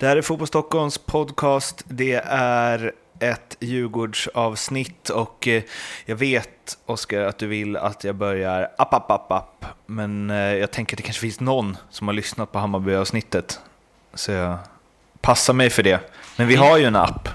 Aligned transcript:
Det 0.00 0.06
här 0.06 0.16
är 0.16 0.22
Fotboll 0.22 0.48
Stockholms 0.48 0.98
podcast. 0.98 1.84
Det 1.88 2.22
är 2.24 2.92
ett 3.18 3.56
Djurgårdsavsnitt 3.60 5.08
och 5.08 5.48
eh, 5.48 5.62
jag 6.04 6.16
vet, 6.16 6.78
Oskar, 6.86 7.20
att 7.20 7.38
du 7.38 7.46
vill 7.46 7.76
att 7.76 8.04
jag 8.04 8.14
börjar 8.14 8.70
app, 8.78 8.94
app, 8.94 9.10
app, 9.10 9.32
app. 9.32 9.64
Men 9.86 10.30
eh, 10.30 10.36
jag 10.36 10.70
tänker 10.70 10.94
att 10.94 10.96
det 10.96 11.02
kanske 11.02 11.20
finns 11.20 11.40
någon 11.40 11.76
som 11.90 12.08
har 12.08 12.14
lyssnat 12.14 12.52
på 12.52 12.58
Hammarby-avsnittet. 12.58 13.60
Så 14.14 14.32
jag 14.32 14.58
passar 15.20 15.54
mig 15.54 15.70
för 15.70 15.82
det. 15.82 16.00
Men 16.36 16.46
vi 16.48 16.56
har 16.56 16.78
ju 16.78 16.84
en 16.84 16.96
app. 16.96 17.28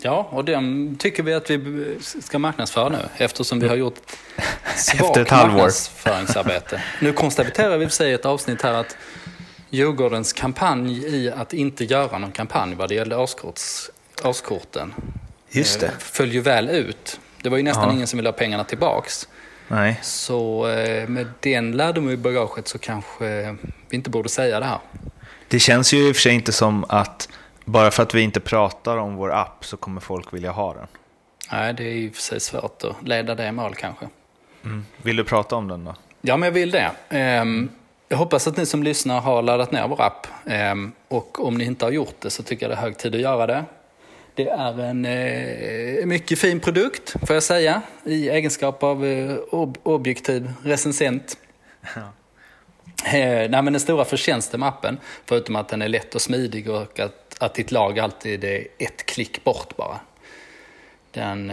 Ja, 0.00 0.28
och 0.30 0.44
den 0.44 0.96
tycker 0.96 1.22
vi 1.22 1.34
att 1.34 1.50
vi 1.50 1.96
ska 2.00 2.38
marknadsföra 2.38 2.88
nu 2.88 2.98
eftersom 3.16 3.60
vi 3.60 3.68
har 3.68 3.76
gjort 3.76 3.98
svagt 4.76 5.00
Efter 5.06 5.22
ett 5.22 5.30
halvår. 5.30 5.52
marknadsföringsarbete. 5.54 6.82
Nu 7.00 7.12
konstaterar 7.12 7.78
vi 7.78 8.10
i 8.10 8.12
ett 8.12 8.26
avsnitt 8.26 8.62
här 8.62 8.74
att 8.74 8.96
Djurgårdens 9.74 10.32
kampanj 10.32 11.06
i 11.06 11.30
att 11.30 11.52
inte 11.52 11.84
göra 11.84 12.18
någon 12.18 12.32
kampanj 12.32 12.74
vad 12.74 12.88
det 12.88 12.94
gäller 12.94 13.18
årskorts, 13.20 13.90
årskorten 14.24 14.94
Just 15.50 15.80
det. 15.80 15.86
eh, 15.86 15.92
föll 15.98 16.32
ju 16.32 16.40
väl 16.40 16.68
ut. 16.68 17.20
Det 17.42 17.48
var 17.48 17.56
ju 17.56 17.62
nästan 17.62 17.88
Ja. 17.88 17.94
ingen 17.94 18.06
som 18.06 18.16
ville 18.16 18.28
ha 18.28 18.32
pengarna 18.32 18.64
tillbaks. 18.64 19.28
Nej. 19.68 19.98
Så 20.02 20.68
eh, 20.68 21.08
med 21.08 21.26
den 21.40 21.72
lärdomen 21.72 22.14
i 22.14 22.16
bagaget 22.16 22.68
så 22.68 22.78
kanske 22.78 23.56
vi 23.88 23.96
inte 23.96 24.10
borde 24.10 24.28
säga 24.28 24.60
det 24.60 24.66
här. 24.66 24.78
Det 25.48 25.58
känns 25.58 25.94
ju 25.94 26.08
i 26.08 26.12
och 26.12 26.16
för 26.16 26.20
sig 26.22 26.34
inte 26.34 26.52
som 26.52 26.84
att 26.88 27.28
bara 27.64 27.90
för 27.90 28.02
att 28.02 28.14
vi 28.14 28.20
inte 28.20 28.40
pratar 28.40 28.96
om 28.96 29.16
vår 29.16 29.32
app 29.32 29.64
så 29.64 29.76
kommer 29.76 30.00
folk 30.00 30.32
vilja 30.34 30.50
ha 30.50 30.74
den. 30.74 30.86
Nej, 31.52 31.74
det 31.74 31.84
är 31.84 32.08
och 32.10 32.14
för 32.14 32.22
sig 32.22 32.40
svårt 32.40 32.84
att 32.84 33.08
leda 33.08 33.34
det 33.34 33.46
i 33.46 33.52
mål 33.52 33.74
kanske. 33.74 34.06
Vill 35.02 35.16
du 35.16 35.24
prata 35.24 35.56
om 35.56 35.68
den 35.68 35.84
då? 35.84 35.94
Ja, 36.20 36.36
men 36.36 36.46
jag 36.46 36.52
vill 36.52 36.70
det. 36.70 36.90
Ehm, 37.08 37.70
Jag 38.08 38.16
hoppas 38.16 38.46
att 38.46 38.56
ni 38.56 38.66
som 38.66 38.82
lyssnar 38.82 39.20
har 39.20 39.42
laddat 39.42 39.72
ner 39.72 39.88
vår 39.88 40.02
app. 40.02 40.26
Ehm, 40.46 40.92
Och 41.08 41.46
om 41.46 41.58
ni 41.58 41.64
inte 41.64 41.84
har 41.84 41.92
gjort 41.92 42.20
det 42.20 42.30
så 42.30 42.42
tycker 42.42 42.68
jag 42.68 42.70
det 42.76 42.80
är 42.80 42.82
hög 42.82 42.98
tid 42.98 43.14
att 43.14 43.20
göra 43.20 43.46
det. 43.46 43.64
Det 44.34 44.48
är 44.48 44.80
en 44.80 45.04
eh, 45.04 46.06
mycket 46.06 46.38
fin 46.38 46.60
produkt, 46.60 47.14
får 47.26 47.34
jag 47.36 47.42
säga, 47.42 47.82
i 48.04 48.28
egenskap 48.28 48.82
av 48.82 49.04
eh, 49.06 49.36
ob- 49.50 49.78
objektiv 49.82 50.52
recensent. 50.62 51.38
Eh, 53.06 53.50
nej, 53.50 53.62
men 53.62 53.64
den 53.72 53.80
stora 53.80 54.04
förtjänsten 54.04 54.60
med 54.60 54.68
appen, 54.68 54.98
förutom 55.26 55.56
att 55.56 55.68
den 55.68 55.82
är 55.82 55.88
lätt 55.88 56.14
och 56.14 56.20
smidig 56.22 56.70
och 56.70 57.00
att, 57.00 57.36
att 57.40 57.54
ditt 57.54 57.70
lag 57.72 57.98
alltid 57.98 58.44
är 58.44 58.66
ett 58.78 59.06
klick 59.06 59.44
bort 59.44 59.76
bara. 59.76 60.00
Den, 61.10 61.52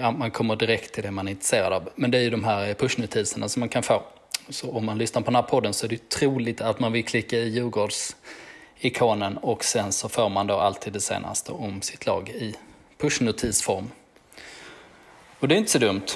ja, 0.00 0.10
man 0.10 0.30
kommer 0.30 0.56
direkt 0.56 0.94
till 0.94 1.02
det 1.02 1.10
man 1.10 1.26
är 1.28 1.30
intresserad 1.32 1.72
av. 1.72 1.88
Men 1.94 2.10
det 2.10 2.18
är 2.18 2.22
ju 2.22 2.30
de 2.30 2.44
här 2.44 2.74
pushnotiserna 2.74 3.48
som 3.48 3.60
man 3.60 3.68
kan 3.68 3.82
få. 3.82 4.02
Så 4.48 4.70
om 4.70 4.86
man 4.86 4.98
lyssnar 4.98 5.22
på 5.22 5.26
den 5.26 5.34
här 5.34 5.42
podden 5.42 5.74
så 5.74 5.86
är 5.86 5.90
det 5.90 6.08
troligt 6.08 6.60
att 6.60 6.80
man 6.80 6.92
vill 6.92 7.04
klicka 7.04 7.36
i 7.36 7.48
Djurgårds-ikonen 7.48 9.36
och 9.36 9.64
sen 9.64 9.92
så 9.92 10.08
får 10.08 10.28
man 10.28 10.46
då 10.46 10.54
alltid 10.54 10.92
det 10.92 11.00
senaste 11.00 11.52
om 11.52 11.82
sitt 11.82 12.06
lag 12.06 12.28
i 12.28 12.54
pushnotisform. 12.98 13.90
Och 15.38 15.48
det 15.48 15.54
är 15.54 15.58
inte 15.58 15.70
så 15.70 15.78
dumt. 15.78 16.06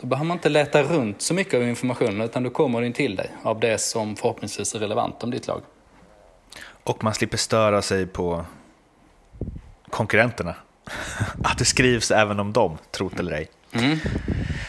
Då 0.00 0.06
behöver 0.06 0.26
man 0.26 0.36
inte 0.36 0.48
leta 0.48 0.82
runt 0.82 1.22
så 1.22 1.34
mycket 1.34 1.54
av 1.54 1.62
informationen 1.62 2.20
utan 2.20 2.42
då 2.42 2.50
kommer 2.50 2.82
den 2.82 2.92
till 2.92 3.16
dig 3.16 3.30
av 3.42 3.60
det 3.60 3.78
som 3.78 4.16
förhoppningsvis 4.16 4.74
är 4.74 4.78
relevant 4.78 5.22
om 5.22 5.30
ditt 5.30 5.46
lag. 5.46 5.62
Och 6.66 7.04
man 7.04 7.14
slipper 7.14 7.38
störa 7.38 7.82
sig 7.82 8.06
på 8.06 8.44
konkurrenterna. 9.90 10.54
Att 11.44 11.58
det 11.58 11.64
skrivs 11.64 12.10
även 12.10 12.40
om 12.40 12.52
dem, 12.52 12.78
trot 12.90 13.20
eller 13.20 13.32
ej. 13.32 13.48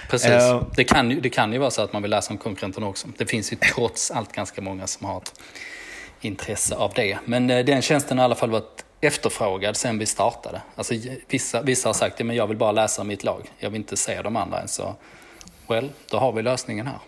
Precis. 0.09 0.29
Eh. 0.29 0.63
Det, 0.75 0.83
kan, 0.83 1.11
ju- 1.11 1.19
det 1.21 1.29
kan 1.29 1.53
ju 1.53 1.59
vara 1.59 1.71
så 1.71 1.81
att 1.81 1.93
man 1.93 2.01
vill 2.01 2.11
läsa 2.11 2.31
om 2.33 2.37
konkurrenterna 2.37 2.87
också. 2.87 3.07
Det 3.17 3.25
finns 3.25 3.53
ju 3.53 3.57
trots 3.75 4.11
allt 4.11 4.31
ganska 4.31 4.61
många 4.61 4.87
som 4.87 5.05
har 5.07 5.17
ett 5.17 5.33
intresse 6.21 6.75
av 6.75 6.91
det. 6.95 7.17
Men 7.25 7.49
eh, 7.49 7.65
den 7.65 7.81
tjänsten 7.81 8.17
har 8.17 8.23
i 8.23 8.25
alla 8.25 8.35
fall 8.35 8.49
varit 8.49 8.85
efterfrågad 9.01 9.77
sen 9.77 9.99
vi 9.99 10.05
startade. 10.05 10.61
Alltså, 10.75 10.93
vissa, 11.29 11.61
vissa 11.61 11.89
har 11.89 11.93
sagt 11.93 12.21
att 12.21 12.35
jag 12.35 12.47
vill 12.47 12.57
bara 12.57 12.71
läsa 12.71 13.03
mitt 13.03 13.23
lag. 13.23 13.51
Jag 13.59 13.69
vill 13.69 13.81
inte 13.81 13.97
se 13.97 14.21
de 14.21 14.35
andra 14.35 14.59
än 14.61 14.67
så. 14.67 14.95
Well, 15.67 15.89
då 16.11 16.17
har 16.17 16.31
vi 16.31 16.41
lösningen 16.41 16.87
här. 16.87 16.99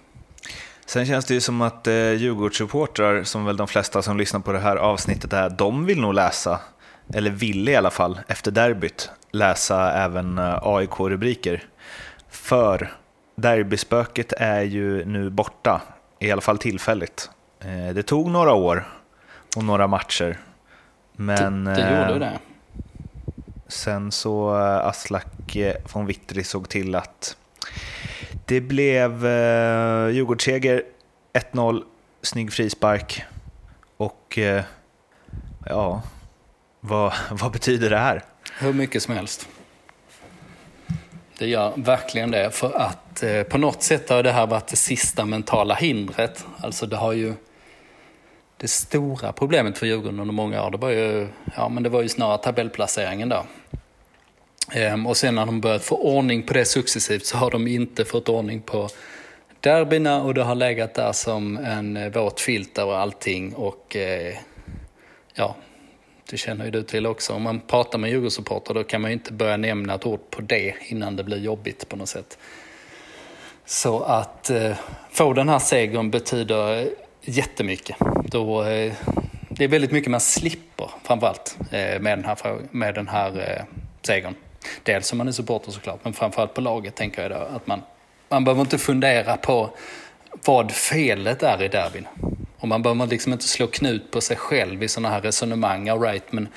Sen 0.86 1.06
känns 1.06 1.26
det 1.26 1.34
ju 1.34 1.42
som 1.42 1.62
att 1.62 1.88
eh, 1.88 1.94
Djurgårdssupportrar, 2.14 3.24
som 3.24 3.46
väl 3.46 3.58
de 3.58 3.68
flesta 3.68 4.02
som 4.02 4.18
lyssnar 4.18 4.40
på 4.40 4.52
det 4.52 4.60
här 4.60 4.76
avsnittet 4.76 5.34
är, 5.34 5.50
de 5.50 5.86
vill 5.86 6.02
nog 6.02 6.14
läsa, 6.14 6.60
eller 7.14 7.30
ville 7.32 7.72
i 7.72 7.76
alla 7.76 7.92
fall, 7.92 8.20
efter 8.28 8.52
derbyt, 8.52 9.10
läsa 9.32 9.92
även 9.94 10.38
eh, 10.38 10.60
AIK-rubriker. 10.62 11.64
För 12.30 12.94
derbyspöket 13.36 14.34
är 14.38 14.62
ju 14.62 15.06
nu 15.06 15.30
borta, 15.30 15.82
i 16.20 16.32
alla 16.32 16.42
fall 16.42 16.58
tillfälligt. 16.58 17.30
Eh, 17.60 17.94
det 17.94 18.04
tog 18.04 18.32
några 18.32 18.54
år 18.54 18.88
och 19.56 19.64
några 19.64 19.88
matcher. 19.88 20.38
Men 21.16 21.64
det, 21.64 21.74
det 21.74 21.82
gjorde 21.82 22.14
eh, 22.14 22.20
det. 22.20 22.40
Sen 23.68 24.12
så 24.12 24.56
eh, 24.60 24.88
Aslak 24.88 25.58
von 25.94 26.06
Witry 26.06 26.44
såg 26.44 26.70
till 26.70 26.96
att 26.96 27.38
det 28.46 28.62
blev 28.62 29.26
eh, 29.26 30.10
Djurgårdsseger 30.10 30.84
1-0, 31.34 31.84
snygg 32.22 32.54
frispark 32.54 33.24
och 33.98 34.40
ja, 35.66 36.02
vad, 36.80 37.14
vad 37.32 37.52
betyder 37.52 37.90
det 37.90 37.98
här? 37.98 38.24
Hur 38.60 38.74
mycket 38.74 39.04
som 39.04 39.16
helst. 39.16 39.50
Det 41.38 41.48
gör 41.48 41.74
verkligen 41.76 42.32
det. 42.32 42.52
För 42.52 42.78
att 42.78 43.24
eh, 43.24 43.44
på 43.44 43.58
något 43.58 43.84
sätt 43.84 44.10
har 44.10 44.24
det 44.24 44.32
här 44.32 44.48
varit 44.48 44.68
det 44.68 44.76
sista 44.76 45.26
mentala 45.26 45.76
hindret. 45.76 46.46
Alltså 46.58 46.86
det 46.86 46.96
har 46.96 47.14
ju... 47.14 47.34
Det 48.60 48.68
stora 48.68 49.32
problemet 49.32 49.78
för 49.78 49.86
Djurgården 49.86 50.20
under 50.20 50.34
många 50.34 50.66
år, 50.66 50.72
det 50.72 50.78
var 50.78 50.90
ju, 50.90 51.28
ja, 51.56 51.70
men 51.70 51.84
det 51.84 51.90
var 51.90 52.02
ju 52.02 52.10
snarare 52.10 52.38
tabellplaceringen 52.38 53.30
då. 53.30 53.46
Ehm, 54.72 55.08
och 55.08 55.18
sen 55.18 55.36
när 55.36 55.46
de 55.46 55.62
börjat 55.62 55.84
få 55.84 55.96
ordning 55.96 56.44
på 56.44 56.54
det 56.54 56.66
successivt 56.66 57.26
så 57.26 57.38
har 57.38 57.52
de 57.52 57.68
inte 57.68 58.06
fått 58.06 58.30
ordning 58.30 58.62
på 58.62 58.90
derbyna 59.60 60.22
och 60.22 60.34
det 60.34 60.44
har 60.44 60.56
legat 60.56 60.94
där 60.94 61.12
som 61.12 61.58
en 61.58 61.98
eh, 61.98 62.12
våt 62.12 62.40
filt 62.40 62.78
över 62.78 62.94
allting. 62.94 63.54
Och 63.54 63.96
eh, 63.96 64.36
ja, 65.34 65.56
det 66.30 66.38
känner 66.38 66.66
ju 66.66 66.72
du 66.72 66.84
till 66.84 67.06
också. 67.06 67.34
Om 67.34 67.44
man 67.44 67.60
pratar 67.60 68.00
med 68.00 68.10
Djurgårdssupportrar 68.10 68.76
då 68.76 68.84
kan 68.84 69.02
man 69.02 69.12
ju 69.12 69.14
inte 69.14 69.34
börja 69.34 69.58
nämna 69.58 69.96
ett 69.96 70.06
ord 70.06 70.20
på 70.30 70.42
det 70.42 70.76
innan 70.88 71.16
det 71.16 71.24
blir 71.24 71.38
jobbigt 71.38 71.90
på 71.90 71.96
något 71.96 72.10
sätt. 72.10 72.38
Så 73.66 74.00
att 74.00 74.50
eh, 74.50 74.78
få 75.12 75.34
den 75.34 75.50
här 75.50 75.60
segern 75.60 76.12
betyder 76.12 76.82
eh, 76.82 76.88
jättemycket. 77.22 77.98
Då, 78.26 78.64
eh, 78.64 78.94
det 79.50 79.64
är 79.64 79.68
väldigt 79.68 79.92
mycket 79.92 80.12
man 80.12 80.20
slipper 80.20 80.90
framförallt 81.04 81.58
eh, 81.72 82.00
med 82.00 82.18
den 82.18 82.26
här, 82.26 82.58
med 82.72 82.96
den 82.96 83.08
här 83.08 83.58
eh, 83.58 83.64
segern. 84.02 84.36
Dels 84.84 85.08
som 85.08 85.18
man 85.18 85.28
är 85.28 85.32
supporter 85.32 85.72
såklart, 85.72 86.00
men 86.04 86.14
framförallt 86.14 86.54
på 86.54 86.62
laget 86.62 86.96
tänker 86.96 87.22
jag 87.22 87.32
då 87.32 87.38
att 87.56 87.68
man, 87.68 87.82
man 88.30 88.44
behöver 88.44 88.62
inte 88.62 88.78
fundera 88.78 89.38
på 89.38 89.70
vad 90.46 90.72
felet 90.72 91.44
är 91.44 91.64
i 91.64 91.68
derbyn. 91.68 92.08
Och 92.60 92.68
man 92.68 92.82
behöver 92.82 93.08
liksom 93.08 93.34
inte 93.34 93.48
slå 93.48 93.68
knut 93.68 94.12
på 94.12 94.22
sig 94.22 94.38
själv 94.38 94.84
i 94.84 94.88
sådana 94.88 95.10
här 95.10 95.22
resonemang. 95.22 95.90
All 95.90 96.02
right, 96.02 96.32
men 96.32 96.48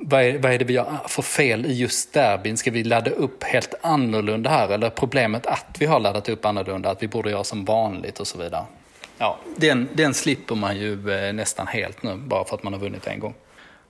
vad 0.00 0.22
är, 0.22 0.38
vad 0.38 0.52
är 0.52 0.58
det 0.58 0.64
vi 0.64 0.72
gör 0.72 0.98
för 1.08 1.22
fel 1.22 1.66
i 1.66 1.72
just 1.72 2.12
derbyn? 2.12 2.56
Ska 2.56 2.70
vi 2.70 2.84
ladda 2.84 3.10
upp 3.10 3.44
helt 3.44 3.74
annorlunda 3.80 4.50
här? 4.50 4.68
Eller 4.68 4.90
problemet 4.90 5.46
att 5.46 5.76
vi 5.78 5.86
har 5.86 6.00
laddat 6.00 6.28
upp 6.28 6.44
annorlunda, 6.44 6.90
att 6.90 7.02
vi 7.02 7.08
borde 7.08 7.30
göra 7.30 7.44
som 7.44 7.64
vanligt 7.64 8.20
och 8.20 8.26
så 8.26 8.38
vidare? 8.38 8.64
Ja, 9.18 9.38
den, 9.56 9.88
den 9.92 10.14
slipper 10.14 10.54
man 10.54 10.78
ju 10.78 11.12
eh, 11.12 11.32
nästan 11.32 11.66
helt 11.66 12.02
nu, 12.02 12.16
bara 12.16 12.44
för 12.44 12.54
att 12.56 12.62
man 12.62 12.72
har 12.72 12.80
vunnit 12.80 13.06
en 13.06 13.20
gång. 13.20 13.34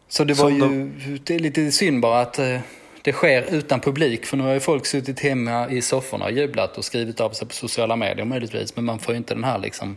Så 0.08 0.24
det 0.24 0.34
var 0.34 0.50
ju 0.50 0.90
det 1.24 1.34
är 1.34 1.38
lite 1.38 1.72
synd 1.72 2.00
bara 2.00 2.20
att 2.20 2.38
eh, 2.38 2.58
det 3.02 3.12
sker 3.12 3.54
utan 3.54 3.80
publik. 3.80 4.26
För 4.26 4.36
nu 4.36 4.42
har 4.42 4.52
ju 4.52 4.60
folk 4.60 4.86
suttit 4.86 5.20
hemma 5.20 5.70
i 5.70 5.82
sofforna 5.82 6.24
och 6.24 6.32
jublat 6.32 6.78
och 6.78 6.84
skrivit 6.84 7.20
av 7.20 7.30
sig 7.30 7.48
på 7.48 7.54
sociala 7.54 7.96
medier 7.96 8.24
möjligtvis. 8.24 8.76
Men 8.76 8.84
man 8.84 8.98
får 8.98 9.14
ju 9.14 9.18
inte 9.18 9.34
den 9.34 9.44
här 9.44 9.58
liksom, 9.58 9.96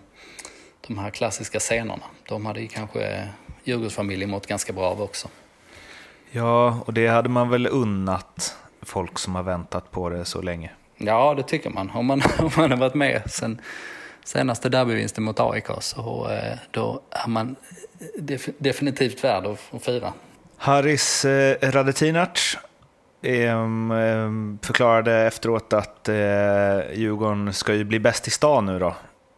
de 0.87 0.97
här 0.97 1.09
klassiska 1.09 1.59
scenerna. 1.59 2.03
De 2.27 2.45
hade 2.45 2.61
ju 2.61 2.67
kanske 2.67 3.29
Djurgårdsfamiljen 3.63 4.29
mått 4.29 4.47
ganska 4.47 4.73
bra 4.73 4.85
av 4.85 5.01
också. 5.01 5.27
Ja, 6.31 6.79
och 6.85 6.93
det 6.93 7.07
hade 7.07 7.29
man 7.29 7.49
väl 7.49 7.67
unnat 7.67 8.57
folk 8.81 9.19
som 9.19 9.35
har 9.35 9.43
väntat 9.43 9.91
på 9.91 10.09
det 10.09 10.25
så 10.25 10.41
länge. 10.41 10.71
Ja, 10.97 11.33
det 11.33 11.43
tycker 11.43 11.69
man. 11.69 11.89
Om 11.89 12.05
man, 12.05 12.21
om 12.39 12.51
man 12.57 12.71
har 12.71 12.77
varit 12.77 12.93
med 12.93 13.21
sen 13.31 13.61
senaste 14.23 14.69
derbyvinsten 14.69 15.23
mot 15.23 15.39
AIK 15.39 15.67
så 15.79 16.29
eh, 16.31 16.57
då 16.71 17.01
är 17.11 17.27
man 17.27 17.55
def, 18.17 18.49
definitivt 18.57 19.23
värd 19.23 19.45
att, 19.45 19.83
fira. 19.83 20.13
Haris 20.57 21.25
eh, 21.25 21.71
Radetinac 21.71 22.57
förklarade 24.61 25.13
efteråt 25.13 25.73
att 25.73 26.09
eh, 26.09 26.15
Djurgården 26.93 27.53
ska 27.53 27.73
ju 27.73 27.83
bli 27.83 27.99
bäst 27.99 28.27
i 28.27 28.31
stan 28.31 28.65
nu 28.65 28.79
då, 28.79 28.95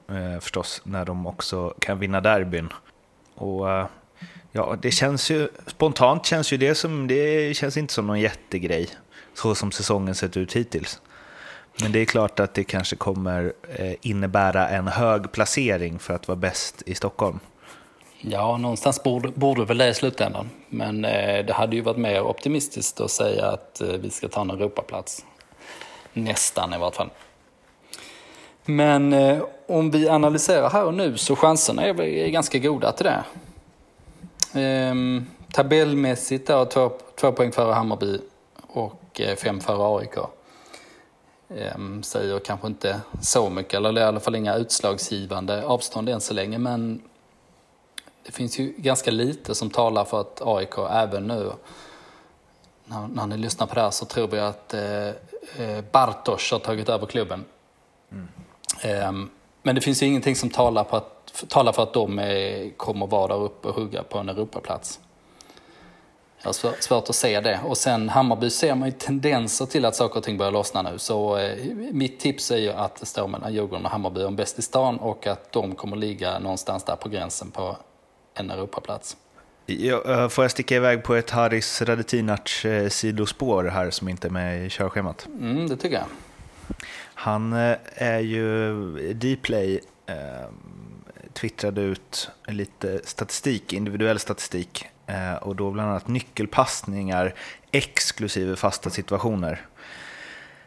eh, 0.09 0.39
förstås, 0.39 0.81
när 0.83 1.05
de 1.05 1.27
också 1.27 1.73
kan 1.79 1.99
vinna 1.99 2.21
derbyn. 2.21 2.73
Och 3.35 3.71
eh, 3.71 3.87
ja, 4.51 4.75
det 4.81 4.91
känns 4.91 5.31
ju, 5.31 5.49
spontant 5.67 6.25
känns 6.25 6.53
ju 6.53 6.57
det 6.57 6.75
som, 6.75 7.07
det 7.07 7.57
känns 7.57 7.77
inte 7.77 7.93
som 7.93 8.07
någon 8.07 8.19
jättegrej, 8.19 8.89
så 9.33 9.55
som 9.55 9.71
säsongen 9.71 10.15
sett 10.15 10.37
ut 10.37 10.53
hittills. 10.53 11.01
Men 11.81 11.91
det 11.91 11.99
är 11.99 12.05
klart 12.05 12.39
att 12.39 12.53
det 12.53 12.63
kanske 12.63 12.95
kommer 12.95 13.53
eh, 13.75 13.93
innebära 14.01 14.69
en 14.69 14.87
hög 14.87 15.31
placering 15.31 15.99
för 15.99 16.13
att 16.13 16.27
vara 16.27 16.35
bäst 16.35 16.83
i 16.85 16.95
Stockholm. 16.95 17.39
Ja, 18.21 18.57
någonstans 18.57 19.03
borde, 19.03 19.27
borde 19.27 19.65
väl 19.65 19.77
det 19.77 19.89
i 19.89 19.93
slutändan. 19.93 20.49
Men 20.69 21.05
eh, 21.05 21.45
det 21.45 21.53
hade 21.53 21.75
ju 21.75 21.81
varit 21.81 21.97
mer 21.97 22.21
optimistiskt 22.21 23.01
att 23.01 23.11
säga 23.11 23.45
att 23.45 23.81
eh, 23.81 23.87
vi 23.87 24.09
ska 24.09 24.27
ta 24.27 24.41
en 24.41 24.49
Europaplats. 24.49 25.25
Nästan 26.13 26.73
i 26.73 26.77
vart 26.77 26.95
fall. 26.95 27.09
Men 28.69 29.13
eh, 29.13 29.43
om 29.67 29.91
vi 29.91 30.09
analyserar 30.09 30.69
här 30.69 30.85
och 30.85 30.93
nu 30.93 31.17
så 31.17 31.35
chanserna 31.35 31.83
är 31.83 32.01
är 32.01 32.29
ganska 32.29 32.59
goda 32.59 32.91
till 32.91 33.05
det. 33.05 33.23
Ehm, 34.53 35.25
tabellmässigt 35.51 36.47
då, 36.47 36.65
två, 36.65 36.91
två 37.15 37.31
poäng 37.31 37.51
före 37.51 37.73
Hammarby 37.73 38.19
och 38.67 39.21
eh, 39.21 39.35
fem 39.35 39.59
före 39.59 39.97
AIK. 39.99 40.17
Ehm, 41.49 42.03
säger 42.03 42.39
kanske 42.39 42.67
inte 42.67 43.01
så 43.21 43.49
mycket, 43.49 43.73
eller 43.73 44.01
i 44.01 44.03
alla 44.03 44.19
fall 44.19 44.35
inga 44.35 44.55
utslagsgivande 44.55 45.65
avstånd 45.65 46.09
än 46.09 46.21
så 46.21 46.33
länge. 46.33 46.57
Men 46.57 47.01
det 48.25 48.31
finns 48.31 48.59
ju 48.59 48.73
ganska 48.77 49.11
lite 49.11 49.55
som 49.55 49.69
talar 49.69 50.05
för 50.05 50.21
att 50.21 50.41
AIK 50.45 50.77
även 50.91 51.27
nu, 51.27 51.51
när, 52.85 53.07
när 53.07 53.27
ni 53.27 53.37
lyssnar 53.37 53.67
på 53.67 53.75
det 53.75 53.81
här 53.81 53.91
så 53.91 54.05
tror 54.05 54.27
vi 54.27 54.39
att 54.39 54.73
eh, 54.73 55.07
eh 55.07 55.83
Bartosz 55.91 56.51
har 56.51 56.59
tagit 56.59 56.89
över 56.89 57.05
klubben. 57.05 57.45
Mm. 58.11 58.27
Eh, 58.81 59.11
men 59.63 59.75
det 59.75 59.81
finns 59.81 60.03
ju 60.03 60.05
ingenting 60.05 60.35
som 60.35 60.49
talar, 60.49 60.83
på 60.83 60.95
att, 60.95 61.45
talar 61.47 61.71
för 61.71 61.83
att 61.83 61.93
de 61.93 62.19
är, 62.19 62.69
kommer 62.77 63.07
vara 63.07 63.27
där 63.27 63.43
uppe 63.43 63.67
och 63.67 63.75
hugga 63.75 64.03
på 64.03 64.17
en 64.17 64.29
Europaplats. 64.29 64.99
Jag 66.41 66.47
har 66.47 66.81
svårt 66.81 67.09
att 67.09 67.15
se 67.15 67.39
det. 67.39 67.59
Och 67.65 67.77
sen 67.77 68.09
Hammarby 68.09 68.49
ser 68.49 68.75
man 68.75 68.87
ju 68.87 68.91
tendenser 68.91 69.65
till 69.65 69.85
att 69.85 69.95
saker 69.95 70.17
och 70.17 70.23
ting 70.23 70.37
börjar 70.37 70.51
lossna 70.51 70.81
nu. 70.81 70.97
Så 70.97 71.37
eh, 71.37 71.57
mitt 71.91 72.19
tips 72.19 72.51
är 72.51 72.57
ju 72.57 72.71
att 72.71 72.95
det 72.95 73.05
står 73.05 73.27
mellan 73.27 73.53
Djurgården 73.53 73.85
och 73.85 73.91
Hammarby 73.91 74.23
om 74.23 74.35
bäst 74.35 74.59
i 74.59 74.61
stan 74.61 74.97
och 74.97 75.27
att 75.27 75.51
de 75.51 75.75
kommer 75.75 75.97
ligga 75.97 76.39
någonstans 76.39 76.83
där 76.83 76.95
på 76.95 77.09
gränsen 77.09 77.51
på 77.51 77.77
en 78.33 78.51
Europaplats. 78.51 79.17
Ja, 79.65 80.29
får 80.29 80.43
jag 80.43 80.51
sticka 80.51 80.75
iväg 80.75 81.03
på 81.03 81.15
ett 81.15 81.29
Haris 81.29 81.81
Radetinac 81.81 82.65
eh, 82.65 82.89
sidospår 82.89 83.63
här 83.63 83.89
som 83.91 84.09
inte 84.09 84.27
är 84.27 84.31
med 84.31 84.65
i 84.65 84.69
körschemat? 84.69 85.27
Mm, 85.39 85.67
det 85.67 85.77
tycker 85.77 85.95
jag. 85.95 86.05
Han 87.19 87.53
eh, 87.53 87.77
är 87.95 88.19
ju 88.19 89.13
Dplay 89.13 89.79
eh, 90.05 90.49
twittrade 91.33 91.81
ut 91.81 92.29
lite 92.47 93.01
statistik, 93.03 93.73
individuell 93.73 94.19
statistik 94.19 94.87
eh, 95.07 95.35
och 95.35 95.55
då 95.55 95.71
bland 95.71 95.89
annat 95.89 96.07
nyckelpassningar 96.07 97.33
exklusive 97.71 98.55
fasta 98.55 98.89
situationer 98.89 99.65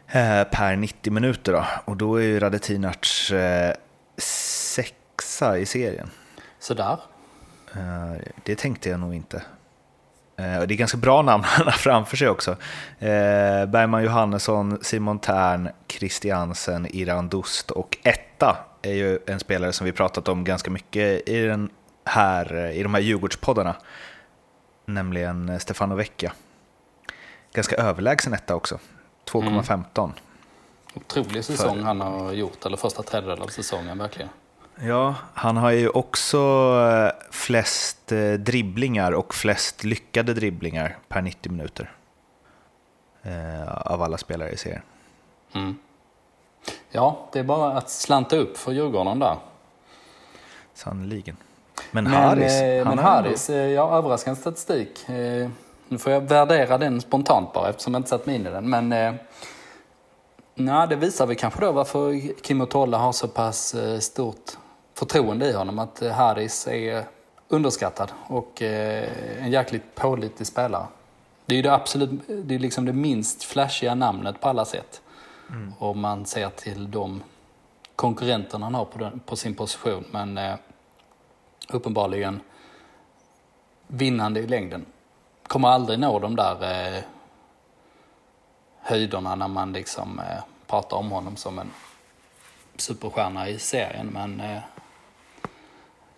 eh, 0.07 0.43
per 0.43 0.75
90 0.75 1.13
minuter. 1.13 1.53
Då. 1.53 1.65
Och 1.85 1.97
då 1.97 2.15
är 2.15 2.23
ju 2.23 2.39
Radetinac 2.39 3.31
eh, 3.31 3.75
sexa 4.17 5.57
i 5.57 5.65
serien. 5.65 6.09
Sådär. 6.59 6.97
Eh, 7.75 8.21
det 8.43 8.55
tänkte 8.55 8.89
jag 8.89 8.99
nog 8.99 9.15
inte. 9.15 9.43
Eh, 10.41 10.61
det 10.67 10.73
är 10.73 10.77
ganska 10.77 10.97
bra 10.97 11.21
namn 11.21 11.43
han 11.43 11.65
har 11.65 11.71
framför 11.71 12.17
sig 12.17 12.29
också. 12.29 12.51
Eh, 12.99 13.65
Bergman 13.65 14.03
Johannesson, 14.03 14.77
Simon 14.81 15.19
Tern, 15.19 15.69
Christiansen, 15.87 16.87
Iran 16.95 17.29
Dust 17.29 17.71
och 17.71 17.97
Etta 18.03 18.57
är 18.81 18.93
ju 18.93 19.19
en 19.27 19.39
spelare 19.39 19.73
som 19.73 19.85
vi 19.85 19.91
pratat 19.91 20.27
om 20.27 20.43
ganska 20.43 20.71
mycket 20.71 21.29
i, 21.29 21.41
den 21.41 21.69
här, 22.05 22.71
i 22.71 22.83
de 22.83 22.93
här 22.93 23.01
Djurgårdspoddarna. 23.01 23.75
Nämligen 24.85 25.59
Stefano 25.59 25.95
Vecchia. 25.95 26.33
Ganska 27.53 27.75
överlägsen 27.75 28.33
etta 28.33 28.55
också. 28.55 28.79
2,15. 29.31 30.03
Mm. 30.03 30.11
Otrolig 30.93 31.45
säsong 31.45 31.77
För... 31.77 31.83
han 31.83 32.01
har 32.01 32.33
gjort, 32.33 32.65
eller 32.65 32.77
första 32.77 33.03
tredjedel 33.03 33.41
av 33.41 33.47
säsongen 33.47 33.97
verkligen. 33.97 34.29
Ja, 34.83 35.15
han 35.33 35.57
har 35.57 35.71
ju 35.71 35.89
också 35.89 36.37
eh, 36.37 37.27
flest 37.31 38.11
eh, 38.11 38.33
dribblingar 38.33 39.11
och 39.11 39.33
flest 39.33 39.83
lyckade 39.83 40.33
dribblingar 40.33 40.97
per 41.07 41.21
90 41.21 41.51
minuter. 41.51 41.91
Eh, 43.23 43.91
av 43.91 44.01
alla 44.01 44.17
spelare 44.17 44.49
i 44.49 44.57
serien. 44.57 44.81
Mm. 45.53 45.77
Ja, 46.89 47.29
det 47.33 47.39
är 47.39 47.43
bara 47.43 47.77
att 47.77 47.89
slanta 47.89 48.35
upp 48.35 48.57
för 48.57 48.71
Djurgården 48.71 49.19
där. 49.19 49.35
Sannerligen. 50.73 51.37
Men, 51.91 52.03
men 52.03 52.13
Haris, 52.13 52.61
eh, 52.61 52.87
men 52.87 52.99
Haris 52.99 53.49
ändå... 53.49 53.61
ja 53.61 53.97
överraskande 53.97 54.41
statistik. 54.41 55.09
Eh, 55.09 55.49
nu 55.87 55.97
får 55.97 56.11
jag 56.11 56.21
värdera 56.21 56.77
den 56.77 57.01
spontant 57.01 57.53
bara 57.53 57.69
eftersom 57.69 57.93
jag 57.93 57.99
inte 57.99 58.09
satt 58.09 58.25
mig 58.25 58.35
in 58.35 58.47
i 58.47 58.49
den. 58.49 58.69
Men 58.69 58.91
eh, 58.91 59.13
nej, 60.55 60.87
det 60.87 60.95
visar 60.95 61.27
väl 61.27 61.35
kanske 61.35 61.61
då 61.61 61.71
varför 61.71 62.33
Kim 62.43 62.61
och 62.61 62.69
Tolla 62.69 62.97
har 62.97 63.11
så 63.11 63.27
pass 63.27 63.75
stort 63.99 64.51
förtroende 65.01 65.49
i 65.49 65.53
honom. 65.53 65.79
Att 65.79 66.01
eh, 66.01 66.11
Haris 66.11 66.67
är 66.67 67.05
underskattad 67.47 68.11
och 68.27 68.61
eh, 68.61 69.43
en 69.43 69.51
jäkligt 69.51 69.95
pålitlig 69.95 70.47
spelare. 70.47 70.87
Det 71.45 71.53
är 71.53 71.57
ju 71.57 71.61
det 71.61 71.73
absolut, 71.73 72.09
det 72.27 72.55
är 72.55 72.59
liksom 72.59 72.85
det 72.85 72.93
minst 72.93 73.43
flashiga 73.43 73.95
namnet 73.95 74.41
på 74.41 74.49
alla 74.49 74.65
sätt. 74.65 75.01
Mm. 75.49 75.73
Om 75.79 75.99
man 75.99 76.25
ser 76.25 76.49
till 76.49 76.91
de 76.91 77.23
konkurrenterna 77.95 78.65
han 78.65 78.75
har 78.75 78.85
på, 78.85 78.99
den, 78.99 79.19
på 79.19 79.35
sin 79.35 79.55
position. 79.55 80.05
Men 80.11 80.37
eh, 80.37 80.55
uppenbarligen 81.69 82.41
vinnande 83.87 84.39
i 84.39 84.47
längden. 84.47 84.85
Kommer 85.47 85.67
aldrig 85.67 85.99
nå 85.99 86.19
de 86.19 86.35
där 86.35 86.95
eh, 86.95 87.03
höjderna 88.81 89.35
när 89.35 89.47
man 89.47 89.73
liksom 89.73 90.19
eh, 90.19 90.43
pratar 90.67 90.97
om 90.97 91.11
honom 91.11 91.35
som 91.35 91.59
en 91.59 91.71
superstjärna 92.75 93.49
i 93.49 93.59
serien. 93.59 94.07
Men 94.07 94.41
eh, 94.41 94.61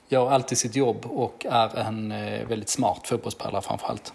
gör 0.10 0.32
alltid 0.32 0.58
sitt 0.58 0.76
jobb 0.76 1.06
och 1.06 1.46
är 1.50 1.78
en 1.78 2.12
eh, 2.12 2.48
väldigt 2.48 2.70
smart 2.70 3.08
fotbollsspelare 3.08 3.62
framförallt. 3.62 4.14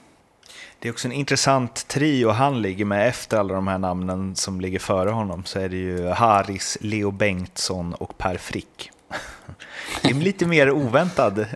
Det 0.79 0.89
är 0.89 0.93
också 0.93 1.09
en 1.09 1.13
intressant 1.13 1.89
trio 1.89 2.29
han 2.29 2.63
ligger 2.63 2.85
med 2.85 3.09
efter 3.09 3.39
alla 3.39 3.55
de 3.55 3.69
här 3.69 3.79
namnen 3.79 4.37
som 4.37 4.61
ligger 4.61 4.79
före 4.79 5.11
honom. 5.11 5.45
Så 5.45 5.61
är 5.61 5.69
det 5.69 5.77
ju 5.77 6.09
Haris, 6.09 6.79
Leo 6.81 7.11
Bengtsson 7.11 7.95
och 7.95 8.19
Per 8.19 8.37
Frick. 8.37 8.91
Det 10.03 10.09
är 10.09 10.15
lite 10.15 10.47
mer 10.47 10.71
oväntad. 10.71 11.47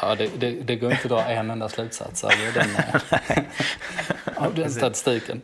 Ja, 0.00 0.14
det, 0.14 0.30
det, 0.38 0.50
det 0.50 0.76
går 0.76 0.90
inte 0.90 1.02
att 1.02 1.08
dra 1.08 1.24
en 1.24 1.50
enda 1.50 1.68
slutsats 1.68 2.24
av 2.24 2.30
den, 2.54 2.76
eh, 2.76 3.42
av 4.44 4.54
den 4.54 4.70
statistiken. 4.70 5.42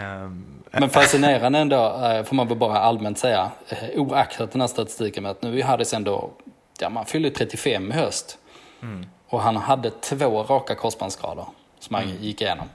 Um, 0.00 0.44
Men 0.70 0.90
fascinerande 0.90 1.58
ändå, 1.58 1.76
eh, 1.76 2.24
får 2.24 2.36
man 2.36 2.48
väl 2.48 2.58
bara 2.58 2.78
allmänt 2.78 3.18
säga, 3.18 3.50
eh, 3.68 4.00
oaktat 4.00 4.52
den 4.52 4.60
här 4.60 4.68
statistiken 4.68 5.22
med 5.22 5.30
att 5.32 5.42
nu 5.42 5.58
är 5.58 5.64
Harris 5.64 5.94
ändå, 5.94 6.30
ja 6.78 6.88
man 6.88 7.06
fyller 7.06 7.30
35 7.30 7.92
i 7.92 7.94
höst. 7.94 8.38
Mm. 8.82 9.06
Och 9.28 9.40
han 9.40 9.56
hade 9.56 9.90
två 9.90 10.42
raka 10.42 10.74
korsbandsskador 10.74 11.46
som 11.78 11.94
han 11.94 12.04
mm. 12.04 12.16
gick 12.22 12.40
igenom. 12.40 12.66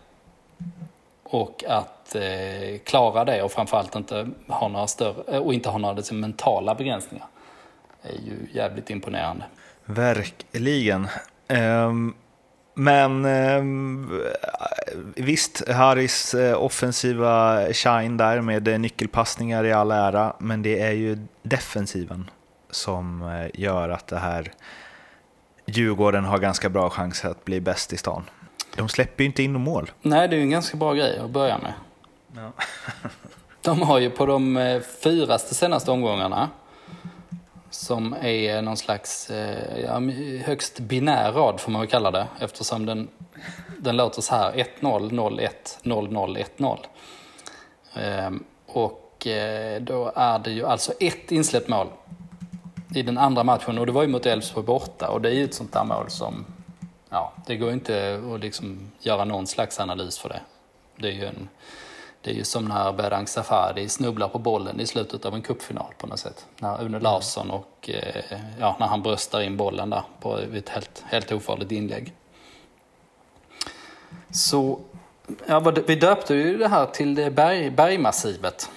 Och 1.23 1.63
att 1.67 2.15
eh, 2.15 2.79
klara 2.83 3.25
det 3.25 3.43
och 3.43 3.51
framförallt 3.51 3.95
inte 3.95 4.27
ha 4.47 4.67
några 4.67 4.87
större, 4.87 5.39
och 5.39 5.53
inte 5.53 5.69
ha 5.69 5.77
några 5.77 5.93
liksom, 5.93 6.19
mentala 6.19 6.75
begränsningar 6.75 7.27
är 8.01 8.13
ju 8.13 8.47
jävligt 8.53 8.89
imponerande. 8.89 9.43
Verkligen. 9.85 11.07
Um, 11.47 12.15
men 12.77 13.25
eh, 13.25 13.63
visst, 15.15 15.69
Harris 15.69 16.33
eh, 16.33 16.63
offensiva 16.63 17.65
shine 17.73 18.17
där 18.17 18.41
med 18.41 18.79
nyckelpassningar 18.81 19.63
i 19.63 19.73
all 19.73 19.91
ära, 19.91 20.33
men 20.39 20.61
det 20.61 20.79
är 20.79 20.91
ju 20.91 21.17
defensiven 21.43 22.29
som 22.71 23.21
eh, 23.21 23.61
gör 23.61 23.89
att 23.89 24.07
det 24.07 24.17
här 24.17 24.51
Djurgården 25.65 26.25
har 26.25 26.37
ganska 26.37 26.69
bra 26.69 26.89
chans 26.89 27.25
att 27.25 27.45
bli 27.45 27.61
bäst 27.61 27.93
i 27.93 27.97
stan. 27.97 28.23
De 28.75 28.89
släpper 28.89 29.23
ju 29.23 29.25
inte 29.25 29.43
in 29.43 29.53
mål. 29.53 29.91
Nej, 30.01 30.27
det 30.27 30.35
är 30.35 30.37
ju 30.37 30.43
en 30.43 30.49
ganska 30.49 30.77
bra 30.77 30.93
grej 30.93 31.19
att 31.19 31.29
börja 31.29 31.57
med. 31.57 31.73
Ja. 32.35 32.51
de 33.61 33.81
har 33.81 33.99
ju 33.99 34.09
på 34.09 34.25
de 34.25 34.57
eh, 34.57 34.81
fyraste 34.81 35.55
senaste 35.55 35.91
omgångarna 35.91 36.49
som 37.69 38.13
är 38.21 38.61
någon 38.61 38.77
slags 38.77 39.29
eh, 39.29 39.79
ja, 39.83 39.99
högst 40.45 40.79
binär 40.79 41.31
rad 41.31 41.59
får 41.59 41.71
man 41.71 41.81
väl 41.81 41.89
kalla 41.89 42.11
det 42.11 42.27
eftersom 42.39 42.85
den, 42.85 43.07
den 43.77 43.97
låter 43.97 44.21
så 44.21 44.35
här 44.35 44.51
1-0, 44.51 45.11
0-1, 45.11 45.49
0-0, 45.83 46.77
1-0. 47.95 48.39
Och 48.65 49.27
eh, 49.27 49.81
då 49.81 50.11
är 50.15 50.39
det 50.39 50.51
ju 50.51 50.65
alltså 50.65 50.93
ett 50.99 51.31
insläppt 51.31 51.67
mål 51.67 51.87
i 52.95 53.01
den 53.01 53.17
andra 53.17 53.43
matchen 53.43 53.77
och 53.77 53.85
det 53.85 53.91
var 53.91 54.01
ju 54.01 54.07
mot 54.07 54.25
Elfsborg 54.25 54.65
borta 54.65 55.09
och 55.09 55.21
det 55.21 55.29
är 55.29 55.33
ju 55.33 55.43
ett 55.43 55.53
sånt 55.53 55.73
där 55.73 55.83
mål 55.83 56.09
som, 56.09 56.45
ja, 57.09 57.33
det 57.45 57.55
går 57.55 57.71
inte 57.71 58.21
att 58.33 58.39
liksom 58.39 58.91
göra 58.99 59.25
någon 59.25 59.47
slags 59.47 59.79
analys 59.79 60.17
för 60.19 60.29
det. 60.29 60.41
Det 60.95 61.07
är 61.07 61.11
ju 61.11 61.25
en 61.25 61.49
det 62.27 62.33
är 62.33 62.35
ju 62.35 62.43
som 62.43 62.65
när 62.65 62.93
Berang 62.93 63.27
Safari 63.27 63.89
snubblar 63.89 64.27
på 64.27 64.39
bollen 64.39 64.79
i 64.79 64.87
slutet 64.87 65.25
av 65.25 65.35
en 65.35 65.41
cupfinal 65.41 65.93
på 65.97 66.07
något 66.07 66.19
sätt. 66.19 66.45
När 66.59 66.83
Une 66.83 66.99
Larsson 66.99 67.51
och, 67.51 67.89
eh, 67.89 68.39
ja, 68.59 68.77
när 68.79 68.87
han 68.87 69.01
bröstar 69.01 69.41
in 69.41 69.57
bollen 69.57 69.89
där 69.89 70.03
på 70.19 70.37
ett 70.37 70.69
helt, 70.69 71.03
helt 71.05 71.31
ofarligt 71.31 71.71
inlägg. 71.71 72.13
Så, 74.29 74.79
ja, 75.45 75.59
vi 75.59 75.95
döpte 75.95 76.35
ju 76.35 76.57
det 76.57 76.67
här 76.67 76.85
till 76.85 77.15
det 77.15 77.31
berg, 77.31 77.69
bergmassivet. 77.69 78.69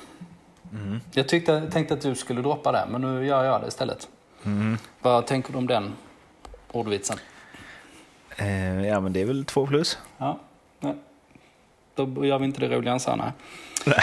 Mm. 0.72 1.00
Jag 1.12 1.28
tyckte, 1.28 1.70
tänkte 1.70 1.94
att 1.94 2.00
du 2.00 2.14
skulle 2.14 2.42
droppa 2.42 2.72
det, 2.72 2.86
men 2.90 3.00
nu 3.00 3.26
gör 3.26 3.44
jag 3.44 3.60
det 3.60 3.68
istället. 3.68 4.08
Mm. 4.44 4.78
Vad 5.00 5.26
tänker 5.26 5.52
du 5.52 5.58
om 5.58 5.66
den 5.66 5.92
ordvitsen? 6.72 7.18
Eh, 8.36 8.86
ja, 8.86 9.00
men 9.00 9.12
det 9.12 9.20
är 9.20 9.26
väl 9.26 9.44
två 9.44 9.66
plus. 9.66 9.98
Ja. 10.18 10.38
Då 12.06 12.24
gör 12.26 12.38
vi 12.38 12.44
inte 12.44 12.60
det 12.60 12.68
roligare 12.76 12.94
än 12.94 13.00
så, 13.00 13.16
nej. 13.16 13.32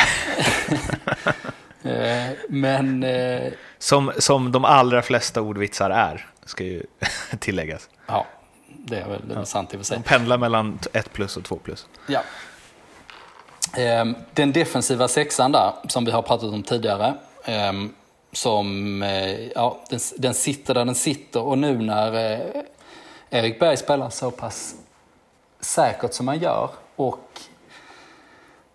Eh, 1.84 2.32
Men 2.50 3.04
eh, 3.04 3.52
Som, 3.78 4.12
som 4.18 4.52
de 4.52 4.66
allra 4.66 5.02
flesta 5.02 5.42
ordvitsar 5.42 5.90
är, 5.90 6.28
ska 6.46 6.64
ju 6.64 6.84
tilläggas. 7.40 7.90
ja, 8.08 8.26
det 8.68 8.98
är 8.98 9.08
väl 9.36 9.46
sant 9.46 9.74
i 9.74 9.76
och 9.76 9.80
för 9.80 9.86
sig. 9.86 9.98
De 9.98 10.04
pendlar 10.04 10.38
mellan 10.38 10.80
ett 10.94 11.14
plus 11.14 11.38
och 11.38 11.44
två 11.44 11.56
plus. 11.56 11.88
Ja. 12.08 12.22
Ehm, 13.78 14.16
Den 14.34 14.52
defensiva 14.54 15.08
sexan 15.08 15.52
där, 15.52 15.74
som 15.88 16.06
vi 16.06 16.12
har 16.12 16.22
pratat 16.22 16.50
om 16.54 16.64
tidigare, 16.64 17.14
ehm, 17.46 17.94
som, 18.32 19.02
eh, 19.04 19.48
ja, 19.48 19.80
den, 19.90 20.00
den 20.18 20.34
sitter 20.34 20.74
där 20.74 20.86
den 20.86 20.96
sitter 20.96 21.42
och 21.42 21.58
nu 21.58 21.78
när 21.82 22.40
Erik 23.30 23.60
Berg 23.60 23.78
spelar 23.78 24.10
så 24.10 24.32
pass 24.32 24.76
säkert 25.60 26.14
som 26.14 26.28
han 26.28 26.40
gör 26.40 26.70
och 26.96 27.40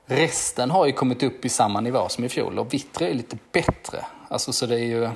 resten 0.07 0.71
har 0.71 0.87
ju 0.87 0.93
kommit 0.93 1.23
upp 1.23 1.45
i 1.45 1.49
samma 1.49 1.81
nivå 1.81 2.09
som 2.09 2.25
i 2.25 2.29
fjol 2.29 2.59
och 2.59 2.75
Vittre 2.75 3.09
är 3.11 3.15
lite 3.15 3.39
bättre. 3.53 4.05
Alltså 4.29 4.53
så 4.53 4.67
det 4.67 4.75
är 4.75 4.85
ju, 4.85 5.11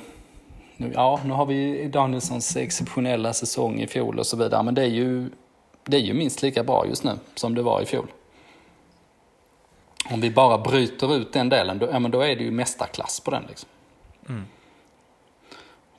nu, 0.76 0.92
ja 0.94 1.20
nu 1.24 1.32
har 1.32 1.46
vi 1.46 1.88
Danielssons 1.88 2.56
exceptionella 2.56 3.32
säsong 3.32 3.80
i 3.80 3.86
fjol 3.86 4.18
och 4.18 4.26
så 4.26 4.36
vidare 4.36 4.62
men 4.62 4.74
det 4.74 4.82
är 4.82 4.90
ju, 4.90 5.30
det 5.84 5.96
är 5.96 6.00
ju 6.00 6.14
minst 6.14 6.42
lika 6.42 6.64
bra 6.64 6.86
just 6.86 7.04
nu 7.04 7.18
som 7.34 7.54
det 7.54 7.62
var 7.62 7.82
i 7.82 7.86
fjol. 7.86 8.06
Om 10.10 10.20
vi 10.20 10.30
bara 10.30 10.58
bryter 10.58 11.16
ut 11.16 11.32
den 11.32 11.48
delen, 11.48 11.78
då, 11.78 11.88
ja, 11.92 11.98
men 11.98 12.10
då 12.10 12.20
är 12.20 12.36
det 12.36 12.44
ju 12.44 12.50
mästarklass 12.50 13.20
på 13.20 13.30
den. 13.30 13.44
Liksom. 13.48 13.68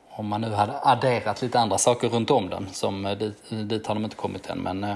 Om 0.09 0.27
man 0.27 0.41
nu 0.41 0.49
hade 0.49 0.79
adderat 0.81 1.41
lite 1.41 1.59
andra 1.59 1.77
saker 1.77 2.09
runt 2.09 2.31
om 2.31 2.49
den, 2.49 2.67
som 2.71 3.05
eh, 3.05 3.17
dit, 3.17 3.43
dit 3.49 3.87
har 3.87 3.95
de 3.95 4.03
inte 4.03 4.15
kommit 4.15 4.49
än. 4.49 4.59
Men 4.59 4.83
eh, 4.83 4.95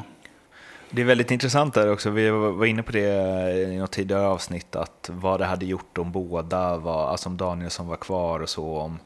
det 0.93 1.01
är 1.01 1.05
väldigt 1.05 1.31
intressant 1.31 1.73
där 1.73 1.91
också, 1.91 2.09
vi 2.09 2.29
var 2.29 2.65
inne 2.65 2.83
på 2.83 2.91
det 2.91 3.51
i 3.53 3.77
något 3.77 3.91
tidigare 3.91 4.27
avsnitt, 4.27 4.75
att 4.75 5.09
vad 5.13 5.39
det 5.39 5.45
hade 5.45 5.65
gjort 5.65 5.97
om 5.97 6.11
båda 6.11 6.77
var, 6.77 7.07
alltså 7.07 7.29
om 7.29 7.37
Danielsson 7.37 7.87
var 7.87 7.95
kvar 7.95 8.39
och 8.39 8.49
så, 8.49 8.77
om, 8.77 8.99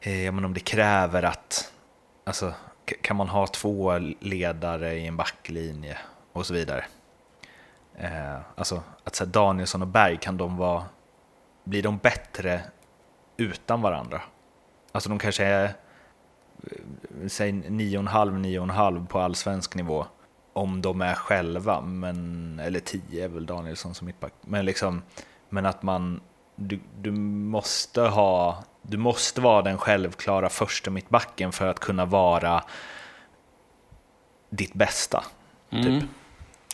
eh, 0.00 0.32
men 0.32 0.44
om 0.44 0.54
det 0.54 0.60
kräver 0.60 1.22
att, 1.22 1.72
alltså 2.24 2.54
kan 3.02 3.16
man 3.16 3.28
ha 3.28 3.46
två 3.46 3.98
ledare 4.20 4.94
i 4.94 5.06
en 5.06 5.16
backlinje 5.16 5.98
och 6.32 6.46
så 6.46 6.54
vidare. 6.54 6.84
Eh, 7.96 8.38
alltså 8.54 8.82
att 9.04 9.14
så 9.14 9.24
här, 9.24 9.32
Danielsson 9.32 9.82
och 9.82 9.88
Berg, 9.88 10.16
kan 10.16 10.36
de 10.36 10.56
vara, 10.56 10.84
blir 11.64 11.82
de 11.82 11.98
bättre 11.98 12.60
utan 13.36 13.82
varandra? 13.82 14.22
Alltså 14.92 15.08
de 15.08 15.18
kanske 15.18 15.44
är, 15.44 15.64
eh, 15.64 17.28
säg 17.28 17.52
9,5, 17.52 18.38
9,5 18.38 19.06
på 19.06 19.20
allsvensk 19.20 19.74
nivå 19.74 20.06
om 20.52 20.82
de 20.82 21.00
är 21.00 21.14
själva, 21.14 21.80
men, 21.80 22.58
eller 22.58 22.80
10 22.80 23.24
är 23.24 23.28
väl 23.28 23.46
Danielsson 23.46 23.94
som 23.94 24.06
mittback. 24.06 24.32
Men, 24.40 24.64
liksom, 24.64 25.02
men 25.48 25.66
att 25.66 25.82
man, 25.82 26.20
du, 26.56 26.80
du 27.00 27.10
måste 27.10 28.00
ha, 28.00 28.64
du 28.82 28.96
måste 28.96 29.40
vara 29.40 29.62
den 29.62 29.78
självklara 29.78 30.48
första 30.48 30.90
mittbacken 30.90 31.52
för 31.52 31.66
att 31.66 31.80
kunna 31.80 32.04
vara 32.04 32.64
ditt 34.50 34.74
bästa. 34.74 35.24
mm, 35.70 36.08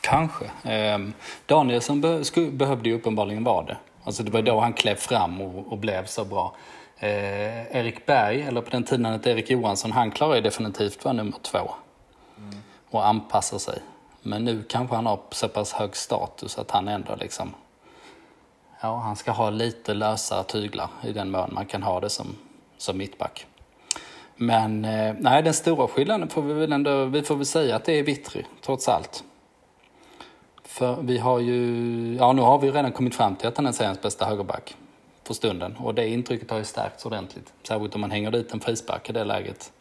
kanske. 0.01 0.45
Eh, 0.65 0.99
Danielsson 1.47 2.01
be, 2.01 2.25
sku, 2.25 2.51
behövde 2.51 2.89
ju 2.89 2.95
uppenbarligen 2.95 3.45
vara 3.45 3.65
det. 3.65 3.77
Alltså 4.05 4.23
det 4.23 4.31
var 4.31 4.43
då 4.43 4.61
han 4.61 4.73
klev 4.73 4.95
fram 4.95 5.41
och, 5.41 5.73
och 5.73 5.79
blev 5.79 6.07
så 6.07 6.25
bra. 6.25 6.57
Eh, 6.99 7.77
Erik 7.77 8.07
Berg, 8.07 8.43
eller 8.43 8.61
på 8.61 8.71
den 8.71 8.85
tiden 8.85 9.05
hette 9.05 9.31
Erik 9.31 9.51
Johansson, 9.51 9.93
han 9.93 10.11
klarar 10.11 10.35
ju 10.35 10.41
definitivt 10.41 11.05
vara 11.05 11.13
nummer 11.13 11.39
två 11.43 11.71
och 12.90 13.07
anpassar 13.07 13.59
sig. 13.59 13.83
Men 14.23 14.45
nu 14.45 14.62
kanske 14.68 14.97
han 14.97 15.07
har 15.07 15.21
så 15.30 15.49
pass 15.49 15.73
hög 15.73 15.97
status 15.97 16.59
att 16.59 16.71
han 16.71 16.88
ändå 16.88 17.16
liksom... 17.16 17.54
Ja, 18.80 18.97
han 18.97 19.16
ska 19.16 19.30
ha 19.30 19.50
lite 19.50 19.95
lösare 19.95 20.45
tyglar 20.45 20.88
i 21.02 21.12
den 21.12 21.30
mån 21.30 21.50
man 21.52 21.66
kan 21.66 21.83
ha 21.83 22.00
det 22.00 22.11
som, 22.11 22.37
som 22.76 22.99
mittback. 22.99 23.47
Men 24.37 24.85
eh, 24.85 25.14
nej, 25.18 25.42
den 25.42 25.54
stora 25.54 25.88
skillnaden 25.88 26.28
får 26.28 26.42
vi 26.42 26.52
väl 26.52 26.73
ändå, 26.73 27.04
vi 27.04 27.23
får 27.23 27.37
väl 27.37 27.47
säga 27.47 27.76
att 27.76 27.85
det 27.85 27.92
är 27.92 28.02
Vittry, 28.02 28.45
trots 28.62 28.88
allt. 28.88 29.25
För 30.64 31.02
vi 31.02 31.18
har 31.18 31.38
ju, 31.38 32.16
ja 32.16 32.33
nu 32.33 32.42
har 32.42 32.59
vi 32.59 32.71
redan 32.71 32.92
kommit 32.92 33.14
fram 33.14 33.37
till 33.37 33.49
att 33.49 33.57
han 33.57 33.66
är 33.66 33.73
seriens 33.73 34.02
bästa 34.02 34.25
högerback 34.25 34.76
för 35.25 35.35
stunden. 35.35 35.76
Och 35.76 35.95
det 35.95 36.09
intrycket 36.09 36.50
har 36.50 36.59
ju 36.59 36.64
stärkts 36.64 37.07
ordentligt. 37.07 37.52
Särskilt 37.62 37.95
om 37.95 38.00
man 38.00 38.11
hänger 38.11 38.30
dit 38.30 38.52
en 38.52 38.61
frispark 38.61 39.11
i 39.11 39.12
det 39.12 39.25
läget. 39.25 39.73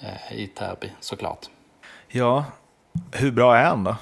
Eh, 0.00 0.38
I 0.38 0.46
Täby 0.46 0.90
såklart. 1.00 1.48
Ja, 2.08 2.44
hur 3.12 3.30
bra 3.32 3.56
är 3.56 3.64
han 3.64 3.84
då? 3.84 3.96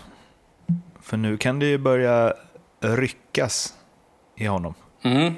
För 1.03 1.17
nu 1.17 1.37
kan 1.37 1.59
det 1.59 1.67
ju 1.67 1.79
börja 1.79 2.35
ryckas 2.81 3.75
i 4.37 4.47
honom. 4.47 4.75
Mm. 5.03 5.35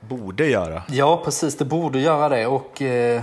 Borde 0.00 0.46
göra. 0.46 0.82
Ja, 0.88 1.20
precis. 1.24 1.56
Det 1.56 1.64
borde 1.64 1.98
göra 2.00 2.28
det. 2.28 2.46
Och 2.46 2.82
eh, 2.82 3.22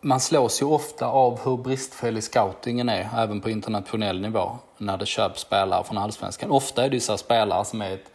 man 0.00 0.20
slås 0.20 0.62
ju 0.62 0.66
ofta 0.66 1.06
av 1.06 1.40
hur 1.44 1.56
bristfällig 1.56 2.22
scoutingen 2.22 2.88
är, 2.88 3.08
även 3.16 3.40
på 3.40 3.50
internationell 3.50 4.20
nivå, 4.20 4.58
när 4.78 4.96
det 4.96 5.06
köps 5.06 5.40
spelare 5.40 5.84
från 5.84 5.98
allsvenskan. 5.98 6.50
Ofta 6.50 6.84
är 6.84 6.88
det 6.88 6.96
ju 6.96 7.00
så 7.00 7.16
spelare 7.16 7.64
som 7.64 7.82
är 7.82 7.90
ett 7.94 8.10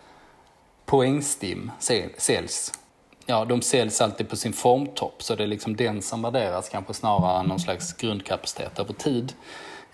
poängstim 0.85 1.71
säl- 1.79 2.09
säljs. 2.17 2.71
Ja, 3.31 3.45
de 3.45 3.61
säljs 3.61 4.01
alltid 4.01 4.29
på 4.29 4.35
sin 4.35 4.53
formtopp, 4.53 5.23
så 5.23 5.35
det 5.35 5.43
är 5.43 5.47
liksom 5.47 5.75
den 5.75 6.01
som 6.01 6.21
värderas 6.21 6.69
kanske 6.69 6.93
snarare 6.93 7.39
än 7.39 7.45
någon 7.45 7.59
slags 7.59 7.93
grundkapacitet 7.93 8.79
över 8.79 8.93
tid. 8.93 9.33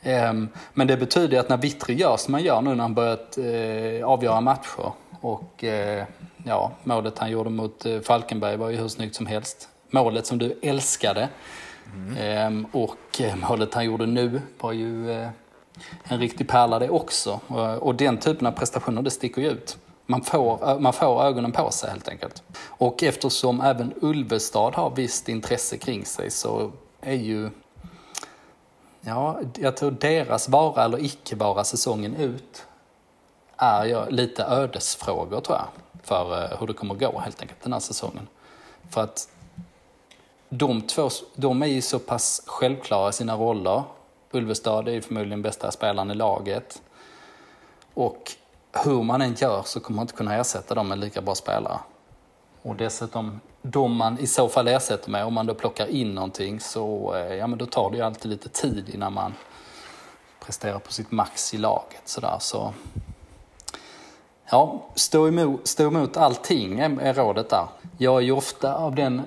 Ehm, 0.02 0.50
Men 0.74 0.88
det 0.88 0.98
betyder 0.98 1.40
att 1.40 1.50
när 1.50 1.58
Vittry 1.58 1.96
gör 1.96 2.18
som 2.18 2.34
han 2.34 2.44
gör 2.44 2.62
nu 2.62 2.76
när 2.76 2.82
han 2.82 2.94
börjat 2.94 3.38
eh, 3.38 4.08
avgöra 4.08 4.42
matcher 4.42 4.92
och 5.22 5.64
eh, 5.64 6.06
ja, 6.44 6.72
målet 6.84 7.20
han 7.20 7.32
gjorde 7.32 7.50
mot 7.50 7.86
eh, 7.86 8.00
Falkenberg 8.00 8.58
var 8.58 8.70
ju 8.70 8.78
hur 8.78 8.88
snyggt 8.88 9.16
som 9.16 9.26
helst. 9.26 9.70
Målet 9.90 10.26
som 10.26 10.38
du 10.38 10.60
älskade 10.62 11.30
Ehm, 12.20 12.66
och 12.72 13.22
målet 13.50 13.74
han 13.74 13.86
gjorde 13.86 14.06
nu 14.06 14.42
var 14.60 14.72
ju 14.72 15.12
en 16.04 16.20
riktig 16.20 16.48
pärla 16.48 16.80
det 16.80 16.90
också. 16.90 17.40
Och 17.80 17.96
den 17.96 18.18
typen 18.18 18.48
av 18.48 18.52
prestationer, 18.52 19.02
det 19.02 19.12
sticker 19.12 19.42
ju 19.42 19.50
ut. 19.50 19.78
Man 20.10 20.22
får, 20.24 20.80
man 20.80 20.94
får 20.94 21.24
ögonen 21.24 21.52
på 21.52 21.72
sig 21.72 21.90
helt 21.90 22.08
enkelt. 22.08 22.44
Och 22.60 23.04
eftersom 23.04 23.62
även 23.62 23.94
Ulvestad 24.02 24.76
har 24.76 24.90
visst 24.90 25.30
intresse 25.30 25.78
kring 25.78 26.06
sig 26.06 26.32
så 26.32 26.72
är 27.02 27.14
ju 27.14 27.50
Ja, 29.02 29.40
jag 29.56 29.78
tror 29.78 29.92
deras 29.92 30.50
vara 30.50 30.86
eller 30.86 31.06
icke 31.06 31.36
vara 31.36 31.64
säsongen 31.64 32.16
ut 32.16 32.66
är 33.58 33.86
ju 33.86 34.10
lite 34.10 34.44
ödesfrågor 34.44 35.42
tror 35.42 35.58
jag. 35.58 35.68
För 36.04 36.44
eh, 36.44 36.60
hur 36.60 36.68
det 36.68 36.74
kommer 36.74 36.96
gå 36.96 37.20
helt 37.20 37.42
enkelt 37.42 37.62
den 37.62 37.74
här 37.74 37.80
säsongen. 37.80 38.28
För 38.90 39.02
att 39.02 39.30
de 40.50 40.82
två, 40.82 41.10
de 41.36 41.62
är 41.62 41.68
ju 41.68 41.82
så 41.82 42.00
pass 42.00 42.42
självklara 42.46 43.10
i 43.10 43.14
sina 43.14 43.36
roller. 43.36 43.84
Ulvestad 44.32 44.88
är 44.88 44.92
ju 44.92 45.02
förmodligen 45.02 45.42
bästa 45.42 45.72
spelaren 45.72 46.12
i 46.12 46.16
laget. 46.16 46.82
Och 47.94 48.32
hur 48.84 49.04
man 49.04 49.22
än 49.22 49.34
gör 49.34 49.62
så 49.66 49.80
kommer 49.80 49.96
man 49.96 50.04
inte 50.04 50.14
kunna 50.14 50.36
ersätta 50.36 50.76
dem 50.76 50.88
med 50.88 51.00
lika 51.00 51.22
bra 51.22 51.36
spelare. 51.36 51.80
Och 52.62 52.76
dessutom, 52.76 53.40
de 53.62 53.96
man 53.96 54.20
i 54.20 54.28
så 54.28 54.50
fall 54.50 54.68
ersätter 54.68 55.12
med, 55.12 55.26
om 55.26 55.34
man 55.34 55.46
då 55.46 55.54
plockar 55.54 55.88
in 55.88 56.16
någonting 56.16 56.60
så 56.60 57.16
eh, 57.16 57.34
ja, 57.34 57.48
men 57.48 57.60
då 57.60 57.66
tar 57.66 57.92
det 57.92 57.98
ju 57.98 58.04
alltid 58.04 58.32
lite 58.32 58.50
tid 58.50 58.90
innan 58.94 59.14
man 59.14 59.34
presterar 60.46 60.80
på 60.80 60.94
sitt 60.94 61.12
max 61.12 61.54
i 61.54 61.58
laget. 61.58 62.02
Sådär. 62.06 62.38
Så, 62.40 62.74
ja, 64.52 64.86
stå 64.96 65.28
emot, 65.28 65.68
stå 65.68 65.88
emot 65.88 66.18
allting 66.18 66.80
är, 66.80 67.02
är 67.02 67.14
rådet 67.14 67.50
där. 67.50 67.68
Jag 67.98 68.18
är 68.18 68.22
ju 68.22 68.32
ofta 68.32 68.76
av 68.76 68.96
den 68.96 69.22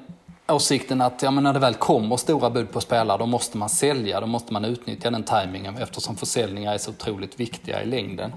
åsikten 0.49 1.01
att 1.01 1.23
ja, 1.23 1.31
men 1.31 1.45
när 1.45 1.53
det 1.53 1.59
väl 1.59 1.75
kommer 1.75 2.17
stora 2.17 2.51
bud 2.51 2.73
på 2.73 2.81
spelare 2.81 3.19
då 3.19 3.27
måste 3.27 3.59
man 3.59 3.69
sälja, 3.69 4.21
då 4.21 4.27
måste 4.27 4.53
man 4.53 4.65
utnyttja 4.65 5.11
den 5.11 5.23
tajmingen 5.23 5.77
eftersom 5.77 6.17
försäljningar 6.17 6.75
är 6.75 6.79
så 6.79 6.91
otroligt 6.91 7.41
viktiga 7.41 7.83
i 7.83 7.87
längden. 7.87 8.33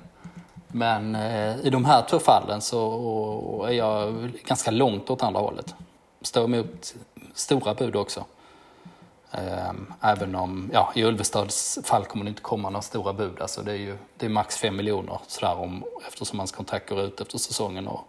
Men 0.75 1.15
eh, 1.15 1.65
i 1.65 1.70
de 1.70 1.86
här 1.86 2.01
två 2.01 2.20
fallen 2.20 2.62
så 2.62 3.65
är 3.70 3.74
jag 3.74 4.32
ganska 4.46 4.72
långt 4.72 5.10
åt 5.10 5.24
andra 5.24 5.39
hållet. 5.39 5.75
Står 6.22 6.44
emot 6.44 6.96
stora 7.34 7.74
bud 7.74 7.96
också. 7.96 8.25
Ehm, 9.32 9.94
även 10.01 10.36
om, 10.36 10.70
ja, 10.74 10.92
i 10.96 11.03
Ulvestads 11.03 11.80
fall 11.84 12.06
kommer 12.06 12.25
det 12.25 12.30
inte 12.30 12.42
komma 12.42 12.70
några 12.70 12.82
stora 12.82 13.13
bud. 13.13 13.42
Alltså 13.42 13.62
det 13.62 13.72
är 13.72 13.75
ju 13.75 13.98
det 14.18 14.25
är 14.25 14.30
max 14.30 14.58
5 14.58 14.75
miljoner 14.75 15.20
sådär 15.27 15.60
om, 15.60 15.84
eftersom 16.08 16.39
hans 16.39 16.51
kontrakt 16.51 16.89
går 16.89 17.00
ut 17.01 17.22
efter 17.22 17.38
säsongen. 17.38 17.88
Och, 17.88 18.08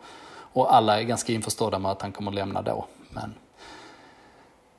och 0.52 0.74
alla 0.74 1.00
är 1.00 1.02
ganska 1.02 1.32
införstådda 1.32 1.78
med 1.78 1.90
att 1.90 2.02
han 2.02 2.12
kommer 2.12 2.32
lämna 2.32 2.62
då. 2.62 2.86
Men, 3.10 3.34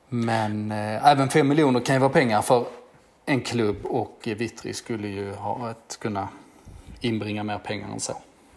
men 0.08 0.72
eh, 0.72 1.06
även 1.06 1.28
5 1.28 1.48
miljoner 1.48 1.80
kan 1.80 1.94
ju 1.94 1.98
vara 1.98 2.12
pengar 2.12 2.42
för 2.42 2.64
en 3.26 3.40
klubb 3.40 3.86
och 3.86 4.18
Vittry 4.24 4.72
skulle 4.72 5.08
ju 5.08 5.34
ha 5.34 5.70
ett 5.70 5.98
kunna 6.00 6.28
inbringa 7.00 7.44
mer 7.44 7.58
pengar 7.58 7.88
än 7.88 8.00
så. 8.00 8.16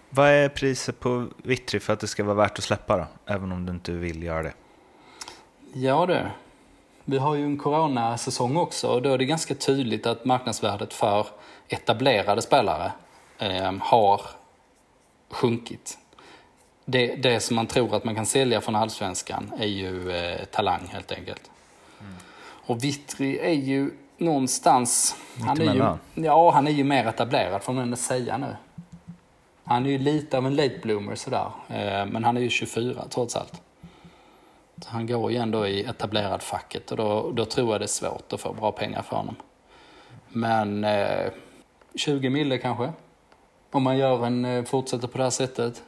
Vad 0.09 0.27
är 0.29 0.49
priset 0.49 0.99
på 0.99 1.27
Vittry 1.43 1.79
för 1.79 1.93
att 1.93 1.99
det 1.99 2.07
ska 2.07 2.23
vara 2.23 2.35
värt 2.35 2.57
att 2.57 2.63
släppa 2.63 2.97
då? 2.97 3.05
Även 3.25 3.51
om 3.51 3.65
du 3.65 3.71
inte 3.71 3.91
vill 3.91 4.23
göra 4.23 4.43
det. 4.43 4.53
Ja 5.73 6.05
det. 6.05 6.31
Vi 7.05 7.17
har 7.17 7.35
ju 7.35 7.45
en 7.45 7.57
coronasäsong 7.57 8.57
också 8.57 8.87
och 8.87 9.01
då 9.01 9.13
är 9.13 9.17
det 9.17 9.25
ganska 9.25 9.55
tydligt 9.55 10.05
att 10.05 10.25
marknadsvärdet 10.25 10.93
för 10.93 11.27
etablerade 11.67 12.41
spelare 12.41 12.91
eh, 13.37 13.73
har 13.79 14.21
sjunkit. 15.29 15.97
Det, 16.85 17.15
det 17.15 17.39
som 17.39 17.55
man 17.55 17.67
tror 17.67 17.95
att 17.95 18.03
man 18.03 18.15
kan 18.15 18.25
sälja 18.25 18.61
från 18.61 18.75
allsvenskan 18.75 19.51
är 19.59 19.67
ju 19.67 20.11
eh, 20.11 20.45
talang 20.45 20.87
helt 20.91 21.11
enkelt. 21.11 21.51
Mm. 21.99 22.13
Och 22.65 22.83
Vittri 22.83 23.39
är 23.39 23.53
ju 23.53 23.91
någonstans... 24.19 25.15
Han 25.39 25.61
är 25.61 25.73
ju, 25.73 25.97
ja, 26.25 26.51
han 26.51 26.67
är 26.67 26.71
ju 26.71 26.83
mer 26.83 27.07
etablerad 27.07 27.63
får 27.63 27.73
man 27.73 27.83
ändå 27.83 27.97
säga 27.97 28.37
nu. 28.37 28.55
Han 29.63 29.85
är 29.85 29.89
ju 29.89 29.97
lite 29.97 30.37
av 30.37 30.45
en 30.45 30.55
late 30.55 30.79
bloomer 30.81 31.15
sådär. 31.15 31.51
Eh, 31.67 32.05
men 32.05 32.23
han 32.23 32.37
är 32.37 32.41
ju 32.41 32.49
24 32.49 33.05
trots 33.09 33.35
allt. 33.35 33.61
Han 34.85 35.07
går 35.07 35.31
ju 35.31 35.37
ändå 35.37 35.67
i 35.67 35.83
etablerad 35.83 36.41
facket 36.41 36.91
och 36.91 36.97
då, 36.97 37.31
då 37.31 37.45
tror 37.45 37.71
jag 37.71 37.81
det 37.81 37.85
är 37.85 37.87
svårt 37.87 38.33
att 38.33 38.41
få 38.41 38.53
bra 38.53 38.71
pengar 38.71 39.01
för 39.01 39.15
honom. 39.15 39.35
Men 40.29 40.83
eh, 40.83 41.31
20 41.95 42.29
mille 42.29 42.57
kanske. 42.57 42.91
Om 43.71 43.83
man 43.83 43.97
gör 43.97 44.25
en, 44.25 44.45
eh, 44.45 44.63
fortsätter 44.63 45.07
på 45.07 45.17
det 45.17 45.23
här 45.23 45.31
sättet. 45.31 45.83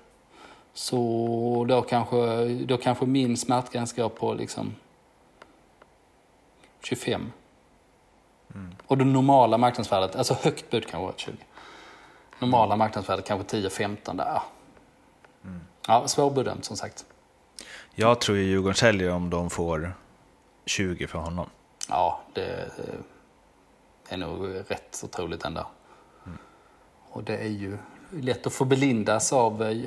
Så 0.73 1.65
då 1.69 1.81
kanske, 1.81 2.45
då 2.47 2.77
kanske 2.77 3.05
min 3.05 3.37
smärtgräns 3.37 3.93
går 3.93 4.09
på 4.09 4.33
liksom 4.33 4.75
25. 6.83 7.31
Mm. 8.55 8.75
Och 8.87 8.97
det 8.97 9.05
normala 9.05 9.57
marknadsvärdet, 9.57 10.15
alltså 10.15 10.33
högt 10.33 10.69
bud 10.69 10.87
kan 10.87 11.01
vara 11.01 11.13
20. 11.17 11.35
Normala 12.39 12.75
marknadsvärdet 12.75 13.25
kanske 13.25 13.57
10-15 13.57 14.17
där. 14.17 14.41
Mm. 15.43 15.61
Ja, 15.87 16.07
svårbedömt 16.07 16.65
som 16.65 16.77
sagt. 16.77 17.05
Jag 17.95 18.21
tror 18.21 18.37
ju 18.37 18.43
Djurgården 18.43 18.75
säljer 18.75 19.11
om 19.11 19.29
de 19.29 19.49
får 19.49 19.93
20 20.65 21.07
för 21.07 21.19
honom. 21.19 21.49
Ja, 21.89 22.21
det 22.33 22.71
är 24.09 24.17
nog 24.17 24.55
rätt 24.67 24.87
så 24.91 25.07
troligt 25.07 25.45
ändå. 25.45 25.67
Mm. 26.25 26.37
Och 27.09 27.23
det 27.23 27.37
är 27.37 27.49
ju 27.49 27.77
lätt 28.11 28.47
att 28.47 28.53
få 28.53 28.65
belindas 28.65 29.33
av 29.33 29.63
eh, 29.63 29.77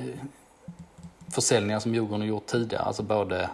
försäljningar 1.31 1.79
som 1.79 1.93
Djurgården 1.93 2.21
har 2.21 2.27
gjort 2.27 2.45
tidigare. 2.45 2.83
Alltså 2.83 3.03
både 3.03 3.49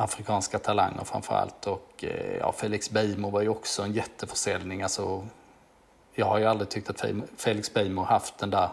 afrikanska 0.00 0.58
talanger 0.58 1.04
framför 1.04 1.34
allt 1.34 1.66
och 1.66 2.04
eh, 2.04 2.36
ja, 2.36 2.52
Felix 2.52 2.90
Beijmo 2.90 3.30
var 3.30 3.40
ju 3.40 3.48
också 3.48 3.82
en 3.82 3.92
jätteförsäljning. 3.92 4.82
Alltså, 4.82 5.26
jag 6.14 6.26
har 6.26 6.38
ju 6.38 6.44
aldrig 6.44 6.68
tyckt 6.68 6.90
att 6.90 7.04
Felix 7.36 7.74
Beijmo 7.74 8.02
haft 8.02 8.38
den 8.38 8.50
där 8.50 8.68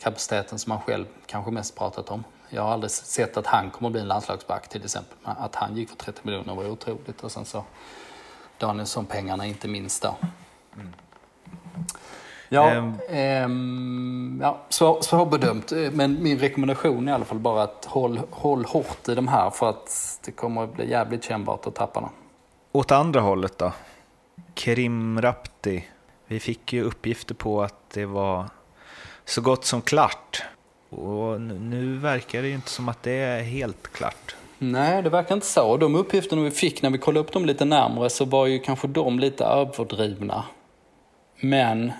kapaciteten 0.00 0.58
som 0.58 0.72
han 0.72 0.80
själv 0.80 1.06
kanske 1.26 1.50
mest 1.50 1.76
pratat 1.76 2.10
om. 2.10 2.24
Jag 2.48 2.62
har 2.62 2.70
aldrig 2.70 2.90
sett 2.90 3.36
att 3.36 3.46
han 3.46 3.70
kommer 3.70 3.88
att 3.88 3.92
bli 3.92 4.00
en 4.00 4.08
landslagsback 4.08 4.68
till 4.68 4.84
exempel. 4.84 5.16
Att 5.22 5.54
han 5.54 5.76
gick 5.76 5.88
för 5.88 5.96
30 5.96 6.20
miljoner 6.22 6.54
var 6.54 6.68
otroligt. 6.70 7.24
Och 7.24 7.32
sen 7.32 7.44
så 7.44 7.64
Danielsson-pengarna 8.58 9.46
inte 9.46 9.68
minst 9.68 10.02
då. 10.02 10.16
Mm. 10.74 10.92
Ja, 12.48 12.76
um, 12.76 12.94
um, 13.44 14.38
ja 14.42 14.58
svår, 14.68 15.02
svårbedömt. 15.02 15.72
Men 15.92 16.22
min 16.22 16.38
rekommendation 16.38 17.08
är 17.08 17.12
i 17.12 17.14
alla 17.14 17.24
fall 17.24 17.38
bara 17.38 17.62
att 17.62 17.84
håll, 17.84 18.20
håll 18.30 18.64
hårt 18.64 19.08
i 19.08 19.14
de 19.14 19.28
här 19.28 19.50
för 19.50 19.70
att 19.70 20.20
det 20.24 20.32
kommer 20.32 20.64
att 20.64 20.74
bli 20.74 20.90
jävligt 20.90 21.24
kännbart 21.24 21.66
att 21.66 21.74
tappa 21.74 22.00
dem. 22.00 22.10
Åt 22.72 22.92
andra 22.92 23.20
hållet 23.20 23.58
då? 23.58 23.72
Kerim 24.54 25.20
Rapti. 25.20 25.84
Vi 26.26 26.40
fick 26.40 26.72
ju 26.72 26.82
uppgifter 26.82 27.34
på 27.34 27.62
att 27.62 27.90
det 27.90 28.06
var 28.06 28.46
så 29.24 29.40
gott 29.40 29.64
som 29.64 29.82
klart. 29.82 30.42
Och 30.90 31.40
nu 31.40 31.98
verkar 31.98 32.42
det 32.42 32.48
ju 32.48 32.54
inte 32.54 32.70
som 32.70 32.88
att 32.88 33.02
det 33.02 33.12
är 33.12 33.42
helt 33.42 33.92
klart. 33.92 34.36
Nej, 34.58 35.02
det 35.02 35.10
verkar 35.10 35.34
inte 35.34 35.46
så. 35.46 35.76
De 35.76 35.94
uppgifterna 35.94 36.42
vi 36.42 36.50
fick 36.50 36.82
när 36.82 36.90
vi 36.90 36.98
kollade 36.98 37.20
upp 37.20 37.32
dem 37.32 37.44
lite 37.44 37.64
närmare 37.64 38.10
så 38.10 38.24
var 38.24 38.46
ju 38.46 38.58
kanske 38.58 38.88
de 38.88 39.18
lite 39.18 39.44
överdrivna. 39.44 40.44
Men 41.40 41.92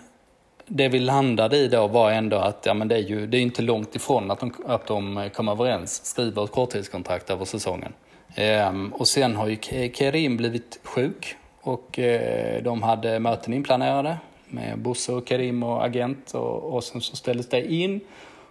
det 0.67 0.89
vi 0.89 0.99
landade 0.99 1.57
i 1.57 1.69
då 1.69 1.87
var 1.87 2.11
ändå 2.11 2.37
att 2.37 2.67
ja, 2.67 2.75
men 2.75 2.89
det 2.89 2.95
är 2.95 3.03
ju 3.03 3.27
det 3.27 3.39
är 3.39 3.41
inte 3.41 3.63
långt 3.63 3.97
ifrån 3.97 4.31
att 4.31 4.41
de, 4.41 4.53
att 4.67 4.87
de 4.87 5.31
kom 5.35 5.49
överens, 5.49 6.05
skriver 6.05 6.45
ett 6.45 6.53
korttidskontrakt 6.53 7.31
över 7.31 7.45
säsongen. 7.45 7.93
Ehm, 8.35 8.93
och 8.93 9.09
sen 9.09 9.37
har 9.37 9.47
ju 9.47 9.57
Kerim 9.95 10.37
blivit 10.37 10.81
sjuk 10.83 11.37
och 11.61 11.99
eh, 11.99 12.63
de 12.63 12.83
hade 12.83 13.19
möten 13.19 13.55
inplanerade 13.55 14.17
med 14.49 14.79
Bosse 14.79 15.13
och 15.13 15.29
Kerim 15.29 15.63
och 15.63 15.85
agent 15.85 16.35
och, 16.35 16.75
och 16.75 16.85
sen 16.85 17.01
så 17.01 17.17
ställdes 17.17 17.49
det 17.49 17.73
in. 17.73 18.01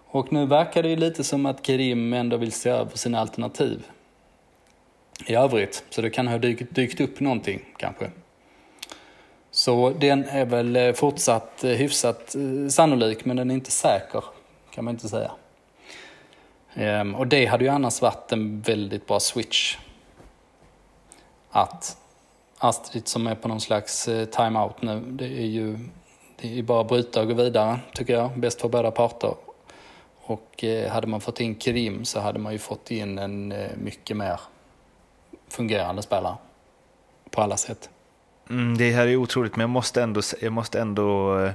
Och 0.08 0.34
nu 0.34 0.46
verkar 0.46 0.84
det 0.84 0.90
ju 0.90 0.96
lite 0.96 1.24
som 1.24 1.46
att 1.46 1.66
Kerim 1.66 2.14
ändå 2.14 2.38
vill 2.38 2.52
se 2.52 2.70
över 2.70 2.98
sina 2.98 3.20
alternativ 3.20 3.86
i 5.28 5.36
övrigt. 5.36 5.84
Så 5.90 6.02
det 6.02 6.10
kan 6.10 6.28
ha 6.28 6.38
dykt, 6.38 6.76
dykt 6.76 7.02
upp 7.02 7.20
någonting 7.20 7.62
kanske. 7.78 8.12
Så 9.56 9.90
den 9.90 10.24
är 10.24 10.46
väl 10.46 10.76
eh, 10.76 10.94
fortsatt 10.94 11.64
eh, 11.64 11.72
hyfsat 11.72 12.36
eh, 12.36 12.70
sannolik, 12.70 13.26
men 13.26 13.38
den 13.38 13.52
är 13.52 13.56
inte 13.56 13.72
säker, 13.72 14.24
kan 14.72 14.86
man 14.86 14.94
inte 14.94 15.10
säga. 15.10 15.32
Ehm, 16.74 17.16
och 17.16 17.28
det 17.28 17.46
hade 17.46 17.64
ju 17.64 17.70
annars 17.70 18.02
varit 18.02 18.32
en 18.32 18.62
väldigt 18.62 19.08
bra 19.08 19.20
switch. 19.20 19.78
Att 21.50 21.98
Astrid 22.58 23.08
som 23.08 23.28
är 23.28 23.36
på 23.36 23.48
någon 23.48 23.62
slags 23.62 24.06
time-out 24.06 24.82
nu, 24.82 25.00
det 25.00 25.26
är 25.26 25.46
ju 25.46 25.80
det 26.42 26.60
är 26.60 26.64
bara 26.64 26.82
att 26.82 26.88
bryta 26.88 27.22
och 27.22 27.28
gå 27.28 27.34
vidare, 27.34 27.80
tycker 27.94 28.14
jag. 28.14 28.40
Bäst 28.40 28.62
för 28.62 28.70
båda 28.70 28.92
parter. 28.92 29.34
Och 30.22 30.64
hade 30.90 31.08
man 31.08 31.22
fått 31.22 31.40
in 31.40 31.56
Krim 31.56 32.06
så 32.06 32.20
hade 32.20 32.40
man 32.40 32.54
ju 32.54 32.60
fått 32.60 32.92
in 32.92 33.18
en 33.20 33.54
mycket 33.76 34.18
mer 34.18 34.40
fungerande 35.48 36.02
spelare. 36.02 36.36
På 37.30 37.42
alla 37.42 37.58
sätt. 37.58 37.90
Mm, 38.50 38.78
det 38.78 38.92
här 38.92 39.08
är 39.08 39.16
otroligt, 39.16 39.56
men 39.56 39.62
jag 39.62 39.70
måste 39.70 40.04
ändå, 40.04 40.22
jag 40.42 40.54
måste 40.54 40.82
ändå 40.82 41.40
eh, 41.40 41.52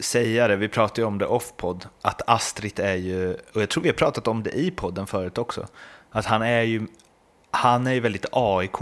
säga 0.00 0.48
det. 0.48 0.56
Vi 0.56 0.68
pratade 0.68 1.00
ju 1.00 1.06
om 1.06 1.18
det 1.18 1.26
off-podd, 1.26 1.86
att 2.02 2.22
Astrid 2.26 2.80
är 2.80 2.94
ju, 2.94 3.34
och 3.54 3.62
jag 3.62 3.68
tror 3.68 3.82
vi 3.82 3.88
har 3.88 3.96
pratat 3.96 4.28
om 4.28 4.42
det 4.42 4.50
i 4.50 4.70
podden 4.70 5.06
förut 5.06 5.38
också, 5.38 5.66
att 6.10 6.26
han 6.26 6.42
är 6.42 6.62
ju, 6.62 6.86
han 7.50 7.86
är 7.86 7.92
ju 7.92 8.00
väldigt 8.00 8.26
AIK 8.32 8.76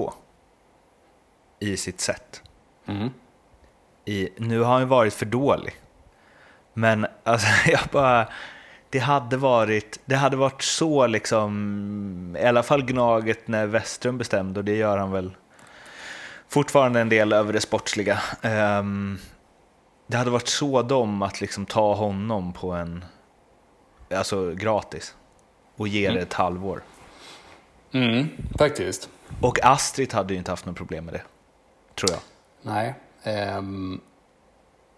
i 1.58 1.76
sitt 1.76 2.00
sätt. 2.00 2.42
Mm. 2.86 3.08
I, 4.04 4.28
nu 4.36 4.60
har 4.60 4.72
han 4.72 4.82
ju 4.82 4.86
varit 4.86 5.14
för 5.14 5.26
dålig, 5.26 5.74
men 6.74 7.06
alltså 7.24 7.70
jag 7.70 7.80
bara, 7.92 8.28
det 8.90 8.98
hade 8.98 9.36
varit, 9.36 10.00
det 10.04 10.16
hade 10.16 10.36
varit 10.36 10.62
så 10.62 11.06
liksom, 11.06 12.36
i 12.40 12.44
alla 12.44 12.62
fall 12.62 12.82
Gnaget 12.82 13.48
när 13.48 13.66
Westrum 13.66 14.18
bestämde 14.18 14.60
och 14.60 14.64
det 14.64 14.76
gör 14.76 14.98
han 14.98 15.10
väl 15.10 15.36
fortfarande 16.48 17.00
en 17.00 17.08
del 17.08 17.32
över 17.32 17.52
det 17.52 17.60
sportsliga. 17.60 18.18
Um, 18.42 19.18
det 20.06 20.16
hade 20.16 20.30
varit 20.30 20.48
så 20.48 20.82
dom 20.82 21.22
att 21.22 21.40
liksom 21.40 21.66
ta 21.66 21.94
honom 21.94 22.52
på 22.52 22.72
en, 22.72 23.04
alltså 24.10 24.54
gratis 24.54 25.14
och 25.76 25.88
ge 25.88 26.06
mm. 26.06 26.16
det 26.16 26.22
ett 26.22 26.32
halvår. 26.32 26.82
Mm, 27.92 28.28
faktiskt. 28.58 29.08
Och 29.40 29.58
Astrid 29.62 30.12
hade 30.12 30.34
ju 30.34 30.38
inte 30.38 30.50
haft 30.50 30.66
något 30.66 30.76
problem 30.76 31.04
med 31.04 31.14
det, 31.14 31.22
tror 31.94 32.10
jag. 32.10 32.20
Nej. 32.62 32.94
Um... 33.58 34.00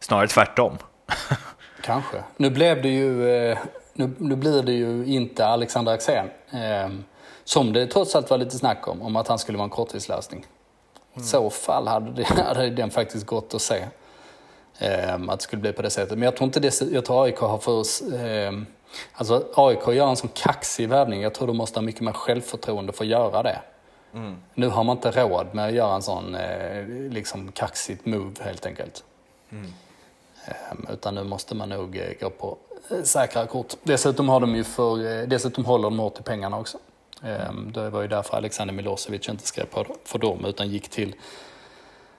Snarare 0.00 0.28
tvärtom. 0.28 0.78
Kanske. 1.82 2.22
Nu 2.36 2.50
blev 2.50 2.82
det 2.82 2.88
ju, 2.88 3.30
eh, 3.30 3.58
nu, 3.92 4.10
nu 4.18 4.36
blir 4.36 4.62
det 4.62 4.72
ju 4.72 5.06
inte 5.06 5.46
Alexander 5.46 5.92
Axén. 5.92 6.30
Eh, 6.50 6.88
som 7.44 7.72
det 7.72 7.86
trots 7.86 8.16
allt 8.16 8.30
var 8.30 8.38
lite 8.38 8.58
snack 8.58 8.88
om, 8.88 9.02
om 9.02 9.16
att 9.16 9.28
han 9.28 9.38
skulle 9.38 9.58
vara 9.58 9.64
en 9.64 9.70
korttidslösning. 9.70 10.46
I 11.18 11.22
så 11.22 11.50
fall 11.50 11.88
hade, 11.88 12.10
det, 12.12 12.24
hade 12.46 12.70
den 12.70 12.90
faktiskt 12.90 13.26
gått 13.26 13.54
att 13.54 13.62
se. 13.62 13.84
Eh, 14.78 15.14
att 15.14 15.38
det 15.38 15.42
skulle 15.42 15.62
bli 15.62 15.72
på 15.72 15.82
det 15.82 15.90
sättet. 15.90 16.18
Men 16.18 16.22
jag 16.22 16.36
tror 16.36 16.46
inte 16.46 16.60
det, 16.60 16.80
jag 16.92 17.04
tror 17.04 17.24
AIK 17.24 17.38
har 17.38 17.58
för 17.58 17.80
eh, 18.24 18.52
Alltså 19.12 19.44
AIK 19.54 19.88
gör 19.88 20.08
en 20.08 20.16
sån 20.16 20.30
kaxig 20.34 20.88
värvning. 20.88 21.20
Jag 21.22 21.34
tror 21.34 21.46
de 21.46 21.56
måste 21.56 21.78
ha 21.78 21.82
mycket 21.82 22.00
mer 22.00 22.12
självförtroende 22.12 22.92
för 22.92 23.04
att 23.04 23.10
göra 23.10 23.42
det. 23.42 23.58
Mm. 24.14 24.36
Nu 24.54 24.68
har 24.68 24.84
man 24.84 24.96
inte 24.96 25.10
råd 25.10 25.46
med 25.52 25.68
att 25.68 25.74
göra 25.74 25.94
en 25.94 26.02
sån 26.02 26.34
eh, 26.34 26.86
liksom 26.88 27.52
kaxigt 27.52 28.06
move 28.06 28.34
helt 28.40 28.66
enkelt. 28.66 29.04
Mm. 29.50 29.72
Eh, 30.44 30.92
utan 30.92 31.14
nu 31.14 31.24
måste 31.24 31.54
man 31.54 31.68
nog 31.68 31.96
eh, 31.96 32.12
gå 32.20 32.30
på 32.30 32.56
eh, 32.90 33.02
säkra 33.02 33.46
kort. 33.46 33.74
Dessutom, 33.82 34.28
har 34.28 34.40
de 34.40 34.56
ju 34.56 34.64
för, 34.64 35.26
dessutom 35.26 35.64
håller 35.64 35.84
de 35.84 35.98
hårt 35.98 36.20
i 36.20 36.22
pengarna 36.22 36.58
också. 36.58 36.78
Mm. 37.22 37.72
Det 37.72 37.90
var 37.90 38.02
ju 38.02 38.08
därför 38.08 38.36
Alexander 38.36 38.74
Milosevic 38.74 39.28
inte 39.28 39.46
skrev 39.46 39.64
på 39.64 39.86
för 40.04 40.18
dem 40.18 40.44
utan 40.44 40.68
gick 40.68 40.88
till 40.88 41.14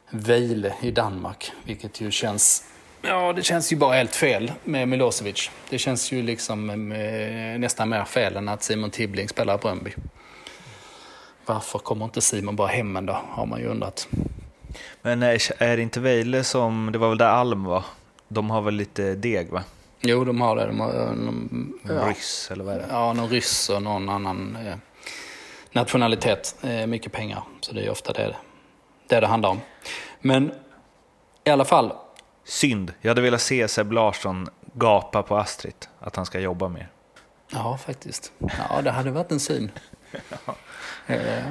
Vejle 0.09 0.73
i 0.81 0.91
Danmark. 0.91 1.51
Vilket 1.63 2.01
ju 2.01 2.11
känns, 2.11 2.63
ja 3.01 3.33
det 3.33 3.43
känns 3.43 3.73
ju 3.73 3.77
bara 3.77 3.95
helt 3.95 4.15
fel 4.15 4.51
med 4.63 4.87
Milosevic. 4.87 5.51
Det 5.69 5.77
känns 5.77 6.11
ju 6.11 6.21
liksom 6.21 6.67
nästan 7.59 7.89
mer 7.89 8.05
fel 8.05 8.35
än 8.35 8.49
att 8.49 8.63
Simon 8.63 8.91
Tibbling 8.91 9.29
spelar 9.29 9.55
i 9.55 9.57
Bröndby. 9.57 9.93
Varför 11.45 11.79
kommer 11.79 12.05
inte 12.05 12.21
Simon 12.21 12.55
bara 12.55 12.67
hem 12.67 12.97
ändå, 12.97 13.21
har 13.29 13.45
man 13.45 13.59
ju 13.59 13.67
undrat. 13.67 14.07
Men 15.01 15.23
är 15.23 15.77
det 15.77 15.81
inte 15.81 15.99
Vejle 15.99 16.43
som, 16.43 16.89
det 16.91 16.97
var 16.97 17.09
väl 17.09 17.17
där 17.17 17.25
Alm 17.29 17.63
var? 17.63 17.85
De 18.27 18.49
har 18.49 18.61
väl 18.61 18.73
lite 18.73 19.15
deg 19.15 19.49
va? 19.49 19.63
Jo, 20.01 20.25
de 20.25 20.41
har 20.41 20.55
det. 20.55 20.65
De 20.65 20.79
har, 20.79 20.93
de, 20.93 21.79
ja. 21.87 22.09
Ryss 22.09 22.49
eller 22.51 22.63
vad 22.63 22.75
är 22.75 22.79
det? 22.79 22.85
Ja, 22.89 23.13
någon 23.13 23.29
ryss 23.29 23.69
och 23.69 23.81
någon 23.83 24.09
annan. 24.09 24.57
Eh, 24.67 24.75
nationalitet, 25.71 26.55
eh, 26.61 26.87
mycket 26.87 27.11
pengar. 27.11 27.43
Så 27.61 27.73
det 27.73 27.85
är 27.85 27.89
ofta 27.89 28.13
det 28.13 28.35
det, 29.07 29.19
det 29.19 29.27
handlar 29.27 29.49
om. 29.49 29.61
Men 30.21 30.51
i 31.43 31.49
alla 31.49 31.65
fall. 31.65 31.93
Synd. 32.43 32.93
Jag 33.01 33.09
hade 33.09 33.21
velat 33.21 33.41
se 33.41 33.67
Seb 33.67 33.91
Larsson 33.91 34.47
gapa 34.73 35.23
på 35.23 35.37
Astrid, 35.37 35.85
att 35.99 36.15
han 36.15 36.25
ska 36.25 36.39
jobba 36.39 36.67
mer. 36.69 36.89
Ja, 37.51 37.77
faktiskt. 37.77 38.31
Ja, 38.39 38.81
det 38.81 38.91
hade 38.91 39.11
varit 39.11 39.31
en 39.31 39.39
syn. 39.39 39.71
Eh, 41.07 41.43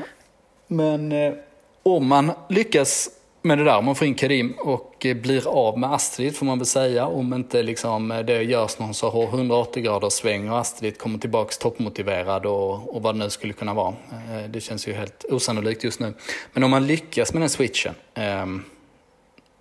men 0.66 1.12
eh, 1.12 1.34
om 1.82 2.06
man 2.06 2.32
lyckas 2.48 3.10
med 3.42 3.58
det 3.58 3.64
där, 3.64 3.76
om 3.76 3.84
man 3.84 3.94
får 3.94 4.06
in 4.06 4.14
Karim 4.14 4.52
och 4.58 5.06
eh, 5.06 5.16
blir 5.16 5.48
av 5.48 5.78
med 5.78 5.92
Astrid 5.92 6.36
får 6.36 6.46
man 6.46 6.58
väl 6.58 6.66
säga. 6.66 7.06
Om 7.06 7.34
inte 7.34 7.62
liksom 7.62 8.10
eh, 8.10 8.18
det 8.18 8.42
görs 8.42 8.78
någon 8.78 8.94
så 8.94 9.22
180 9.22 9.82
graders 9.82 10.12
sväng 10.12 10.50
och 10.50 10.58
Astrid 10.58 10.98
kommer 10.98 11.18
tillbaks 11.18 11.58
toppmotiverad 11.58 12.46
och, 12.46 12.96
och 12.96 13.02
vad 13.02 13.14
det 13.14 13.18
nu 13.18 13.30
skulle 13.30 13.52
kunna 13.52 13.74
vara. 13.74 13.94
Eh, 14.10 14.50
det 14.50 14.60
känns 14.60 14.88
ju 14.88 14.92
helt 14.92 15.24
osannolikt 15.24 15.84
just 15.84 16.00
nu. 16.00 16.14
Men 16.52 16.64
om 16.64 16.70
man 16.70 16.86
lyckas 16.86 17.32
med 17.32 17.42
den 17.42 17.50
switchen 17.50 17.94
ehm, 18.14 18.64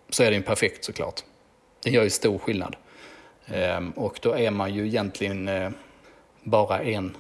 så 0.10 0.24
är 0.24 0.32
det 0.32 0.38
ju 0.38 0.44
perfekt 0.44 0.86
såklart. 0.86 1.24
Det 1.84 1.90
gör 1.90 2.04
ju 2.04 2.10
stor 2.10 2.38
skillnad. 2.38 2.76
Ehm, 3.48 3.92
och 3.92 4.20
då 4.22 4.38
är 4.38 4.52
man 4.52 4.74
ju 4.74 4.88
egentligen 4.88 5.50
bara 6.44 6.80
en 6.80 7.18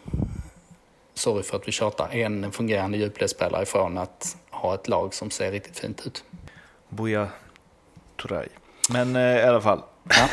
sorry 1.13 1.43
för 1.43 1.57
att 1.57 1.67
vi 1.67 1.71
tjatar, 1.71 2.15
en 2.15 2.51
fungerande 2.51 2.97
djupledsspelare 2.97 3.63
ifrån 3.63 3.97
att 3.97 4.37
ha 4.49 4.75
ett 4.75 4.87
lag 4.87 5.13
som 5.13 5.31
ser 5.31 5.51
riktigt 5.51 5.79
fint 5.79 6.07
ut. 6.07 6.23
Buja 6.89 7.27
Turay. 8.21 8.47
Men 8.89 9.15
eh, 9.15 9.21
i 9.21 9.43
alla 9.43 9.61
fall. 9.61 9.83
Ja. 10.09 10.29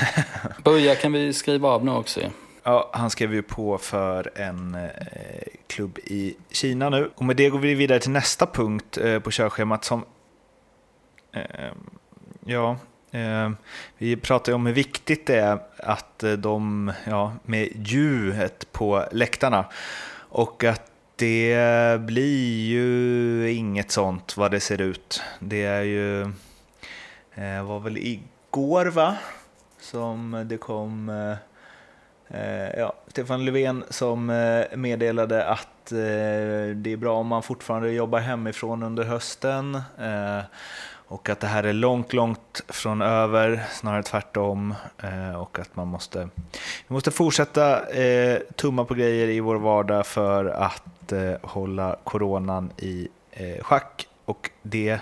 Buja 0.64 0.94
kan 0.94 1.12
vi 1.12 1.32
skriva 1.32 1.68
av 1.68 1.84
nu 1.84 1.90
också. 1.90 2.20
Ja, 2.62 2.90
han 2.92 3.10
skrev 3.10 3.34
ju 3.34 3.42
på 3.42 3.78
för 3.78 4.30
en 4.34 4.74
eh, 4.74 4.90
klubb 5.66 5.98
i 5.98 6.36
Kina 6.50 6.90
nu. 6.90 7.10
Och 7.14 7.24
med 7.24 7.36
det 7.36 7.48
går 7.48 7.58
vi 7.58 7.74
vidare 7.74 8.00
till 8.00 8.10
nästa 8.10 8.46
punkt 8.46 8.98
eh, 8.98 9.18
på 9.18 9.30
körschemat 9.30 9.84
som... 9.84 10.04
Eh, 11.32 11.72
ja, 12.44 12.76
eh, 13.10 13.50
vi 13.98 14.16
pratar 14.16 14.52
ju 14.52 14.56
om 14.56 14.66
hur 14.66 14.72
viktigt 14.72 15.26
det 15.26 15.36
är 15.36 15.58
att 15.78 16.22
eh, 16.22 16.32
de, 16.32 16.92
ja, 17.06 17.32
med 17.42 17.68
ljudet 17.74 18.72
på 18.72 19.04
läktarna. 19.12 19.64
Och 20.28 20.64
att 20.64 20.90
det 21.16 22.00
blir 22.00 22.66
ju 22.66 23.52
inget 23.52 23.90
sånt 23.90 24.36
vad 24.36 24.50
det 24.50 24.60
ser 24.60 24.80
ut. 24.80 25.22
Det 25.40 25.64
är 25.64 25.82
ju, 25.82 26.22
eh, 27.34 27.64
var 27.64 27.80
väl 27.80 27.96
igår 27.96 28.86
va? 28.86 29.16
Som 29.80 30.44
det 30.48 30.56
kom 30.56 31.08
eh, 31.08 31.36
eh 32.38 32.78
ja, 32.78 32.92
Stefan 33.08 33.44
Löfven 33.44 33.84
som 33.90 34.30
eh, 34.30 34.76
meddelade 34.76 35.44
att 35.44 35.92
eh, 35.92 36.76
det 36.76 36.92
är 36.92 36.96
bra 36.96 37.16
om 37.16 37.26
man 37.26 37.42
fortfarande 37.42 37.90
jobbar 37.90 38.18
hemifrån 38.18 38.82
under 38.82 39.04
hösten. 39.04 39.74
Eh, 39.98 40.40
och 41.14 41.28
att 41.28 41.40
det 41.40 41.46
här 41.46 41.62
är 41.62 41.72
långt, 41.72 42.12
långt 42.12 42.62
från 42.68 43.02
över, 43.02 43.64
snarare 43.72 44.02
tvärtom. 44.02 44.74
Eh, 45.02 45.40
och 45.40 45.58
att 45.58 45.76
man 45.76 45.88
måste, 45.88 46.28
vi 46.86 46.94
måste 46.94 47.10
fortsätta 47.10 47.88
eh, 47.88 48.38
tumma 48.56 48.84
på 48.84 48.94
grejer 48.94 49.28
i 49.28 49.40
vår 49.40 49.56
vardag 49.56 50.06
för 50.06 50.44
att 50.44 51.12
eh, 51.12 51.32
hålla 51.42 51.96
coronan 52.04 52.70
i 52.76 53.08
eh, 53.30 53.64
schack. 53.64 54.08
Och 54.24 54.50
det 54.62 55.00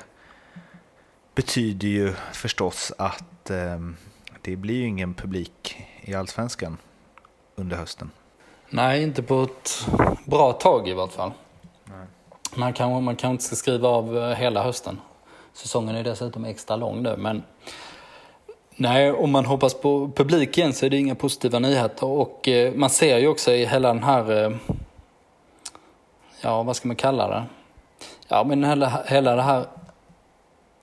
betyder 1.34 1.88
ju 1.88 2.12
förstås 2.32 2.92
att 2.98 3.50
eh, 3.50 3.78
det 4.42 4.56
blir 4.56 4.74
ju 4.74 4.86
ingen 4.86 5.14
publik 5.14 5.76
i 6.00 6.14
Allsvenskan 6.14 6.76
under 7.54 7.76
hösten. 7.76 8.10
Nej, 8.70 9.02
inte 9.02 9.22
på 9.22 9.42
ett 9.42 9.86
bra 10.24 10.52
tag 10.52 10.88
i 10.88 10.92
vart 10.92 11.12
fall. 11.12 11.32
Nej. 11.84 12.06
Man 12.56 12.72
kanske 12.72 13.00
man 13.00 13.16
kan 13.16 13.30
inte 13.30 13.44
ska 13.44 13.56
skriva 13.56 13.88
av 13.88 14.18
eh, 14.18 14.34
hela 14.34 14.62
hösten. 14.62 14.98
Säsongen 15.52 15.96
är 15.96 16.04
dessutom 16.04 16.44
extra 16.44 16.76
lång 16.76 17.02
nu. 17.02 17.16
Men 17.16 17.42
nej, 18.76 19.12
om 19.12 19.30
man 19.30 19.44
hoppas 19.44 19.74
på 19.74 20.10
publiken 20.16 20.72
så 20.72 20.86
är 20.86 20.90
det 20.90 20.96
inga 20.96 21.14
positiva 21.14 21.58
nyheter. 21.58 22.06
Och 22.06 22.48
eh, 22.48 22.74
man 22.74 22.90
ser 22.90 23.18
ju 23.18 23.28
också 23.28 23.52
i 23.52 23.66
hela 23.66 23.88
den 23.88 24.02
här, 24.02 24.44
eh, 24.44 24.56
ja 26.40 26.62
vad 26.62 26.76
ska 26.76 26.88
man 26.88 26.96
kalla 26.96 27.28
det? 27.28 27.44
Ja 28.28 28.44
men 28.44 28.64
hela, 28.64 29.02
hela 29.06 29.36
det 29.36 29.42
här 29.42 29.66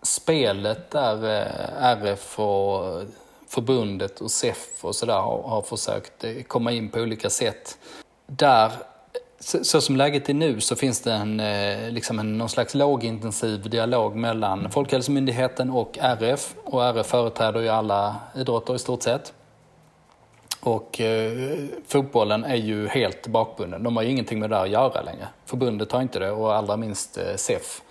spelet 0.01 0.91
där 0.91 1.23
eh, 1.23 1.83
RF 1.83 2.39
och 2.39 3.01
förbundet 3.47 4.21
och 4.21 4.31
SEF 4.31 4.85
och 4.85 4.95
sådär 4.95 5.19
har, 5.19 5.41
har 5.43 5.61
försökt 5.61 6.23
eh, 6.23 6.43
komma 6.47 6.71
in 6.71 6.89
på 6.89 6.99
olika 6.99 7.29
sätt. 7.29 7.77
Där 8.25 8.71
så, 9.39 9.63
så, 9.63 9.81
som 9.81 9.95
läget 9.95 10.29
är 10.29 10.33
nu 10.33 10.61
så 10.61 10.75
finns 10.75 11.01
det 11.01 11.13
en, 11.13 11.39
eh, 11.39 11.91
liksom 11.91 12.19
en, 12.19 12.37
någon 12.37 12.49
slags 12.49 12.75
lågintensiv 12.75 13.69
dialog 13.69 14.15
mellan 14.15 14.71
Folkhälsomyndigheten 14.71 15.69
och 15.69 15.97
RF. 16.01 16.55
Och 16.63 16.85
RF 16.85 17.05
företräder 17.05 17.59
ju 17.59 17.69
alla 17.69 18.15
idrotter 18.35 18.75
i 18.75 18.79
stort 18.79 19.03
sett. 19.03 19.33
Och 20.59 21.01
eh, 21.01 21.57
fotbollen 21.87 22.43
är 22.43 22.55
ju 22.55 22.87
helt 22.87 23.27
bakbunden. 23.27 23.83
De 23.83 23.95
har 23.95 24.03
ju 24.03 24.09
ingenting 24.09 24.39
med 24.39 24.49
det 24.49 24.55
där 24.55 24.63
att 24.63 24.69
göra 24.69 25.01
längre. 25.01 25.27
Förbundet 25.45 25.91
har 25.91 26.01
inte 26.01 26.19
det 26.19 26.31
och 26.31 26.55
allra 26.55 26.77
minst 26.77 27.17
eh, 27.17 27.35
SEF. 27.35 27.81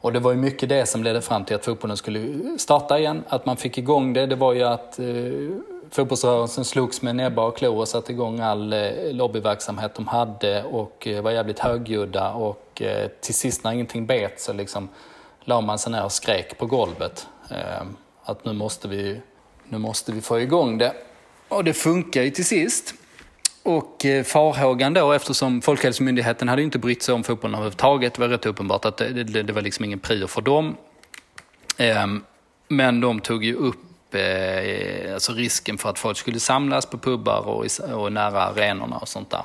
Och 0.00 0.12
det 0.12 0.18
var 0.18 0.30
ju 0.32 0.36
mycket 0.36 0.68
det 0.68 0.86
som 0.86 1.04
ledde 1.04 1.20
fram 1.20 1.44
till 1.44 1.56
att 1.56 1.64
fotbollen 1.64 1.96
skulle 1.96 2.38
starta 2.58 2.98
igen. 2.98 3.24
Att 3.28 3.46
man 3.46 3.56
fick 3.56 3.78
igång 3.78 4.12
det, 4.12 4.26
det 4.26 4.36
var 4.36 4.52
ju 4.52 4.62
att 4.62 4.98
eh, 4.98 5.06
fotbollsrörelsen 5.90 6.64
slogs 6.64 7.02
med 7.02 7.16
näbbar 7.16 7.46
och 7.46 7.56
klor 7.56 7.76
och 7.76 7.88
satte 7.88 8.12
igång 8.12 8.40
all 8.40 8.72
eh, 8.72 8.90
lobbyverksamhet 9.12 9.94
de 9.94 10.06
hade 10.06 10.62
och 10.62 11.06
eh, 11.06 11.22
var 11.22 11.30
jävligt 11.30 11.58
högljudda 11.58 12.32
och 12.32 12.82
eh, 12.82 13.08
till 13.20 13.34
sist 13.34 13.64
när 13.64 13.72
ingenting 13.72 14.06
bet 14.06 14.40
så 14.40 14.52
liksom 14.52 14.88
la 15.44 15.60
man 15.60 15.78
sig 15.78 15.92
ner 15.92 16.04
och 16.04 16.12
skrek 16.12 16.58
på 16.58 16.66
golvet 16.66 17.26
att 18.22 18.44
nu 18.44 18.52
måste 18.52 18.88
vi, 18.88 19.20
nu 19.68 19.78
måste 19.78 20.12
vi 20.12 20.20
få 20.20 20.40
igång 20.40 20.78
det. 20.78 20.94
Och 21.48 21.64
det 21.64 21.72
funkar 21.72 22.22
ju 22.22 22.30
till 22.30 22.44
sist. 22.44 22.94
Och 23.62 24.06
farhågan 24.24 24.94
då, 24.94 25.12
eftersom 25.12 25.62
Folkhälsomyndigheten 25.62 26.48
hade 26.48 26.62
inte 26.62 26.78
brytt 26.78 27.02
sig 27.02 27.14
om 27.14 27.24
fotbollen 27.24 27.54
överhuvudtaget, 27.54 28.14
det 28.14 28.20
var 28.20 28.28
rätt 28.28 28.46
uppenbart 28.46 28.84
att 28.84 28.96
det, 28.96 29.24
det, 29.24 29.42
det 29.42 29.52
var 29.52 29.62
liksom 29.62 29.84
ingen 29.84 29.98
prio 29.98 30.26
för 30.26 30.42
dem. 30.42 30.76
Ehm, 31.76 32.24
men 32.68 33.00
de 33.00 33.20
tog 33.20 33.44
ju 33.44 33.54
upp 33.54 33.89
eh, 34.14 35.14
alltså 35.14 35.32
risken 35.32 35.78
för 35.78 35.90
att 35.90 35.98
folk 35.98 36.16
skulle 36.16 36.40
samlas 36.40 36.86
på 36.86 36.98
pubbar 36.98 37.48
och, 37.48 37.66
och 37.92 38.12
nära 38.12 38.42
arenorna 38.42 38.98
och 38.98 39.08
sånt 39.08 39.30
där. 39.30 39.42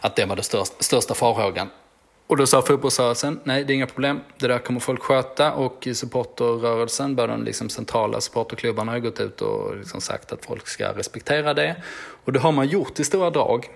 Att 0.00 0.16
det 0.16 0.24
var 0.24 0.36
den 0.36 0.44
största, 0.44 0.82
största 0.82 1.14
farhågan. 1.14 1.68
Och 2.26 2.36
då 2.36 2.46
sa 2.46 2.62
fotbollsrörelsen, 2.62 3.40
nej 3.44 3.64
det 3.64 3.72
är 3.72 3.74
inga 3.74 3.86
problem, 3.86 4.20
det 4.38 4.46
där 4.48 4.58
kommer 4.58 4.80
folk 4.80 5.02
sköta 5.02 5.52
och 5.52 5.88
supporterrörelsen, 5.92 7.16
både 7.16 7.32
de 7.32 7.44
liksom 7.44 7.68
centrala 7.68 8.20
supporterklubbarna 8.20 8.92
har 8.92 8.98
gått 8.98 9.20
ut 9.20 9.40
och 9.40 9.76
liksom 9.76 10.00
sagt 10.00 10.32
att 10.32 10.44
folk 10.44 10.66
ska 10.66 10.92
respektera 10.92 11.54
det. 11.54 11.76
Och 12.24 12.32
det 12.32 12.38
har 12.40 12.52
man 12.52 12.68
gjort 12.68 13.00
i 13.00 13.04
stora 13.04 13.30
drag. 13.30 13.68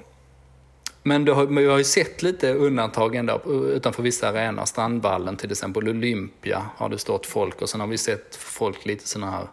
Men 1.08 1.24
det 1.24 1.32
har, 1.32 1.46
vi 1.46 1.66
har 1.66 1.78
ju 1.78 1.84
sett 1.84 2.22
lite 2.22 2.54
undantag 2.54 3.14
ändå 3.14 3.42
utanför 3.74 4.02
vissa 4.02 4.28
arenor. 4.28 4.64
Strandvallen 4.64 5.36
till 5.36 5.50
exempel, 5.52 5.88
Olympia 5.88 6.66
har 6.76 6.88
det 6.88 6.98
stått 6.98 7.26
folk 7.26 7.62
och 7.62 7.68
sen 7.68 7.80
har 7.80 7.86
vi 7.86 7.98
sett 7.98 8.36
folk 8.36 8.86
lite 8.86 9.08
sådana 9.08 9.30
här, 9.30 9.46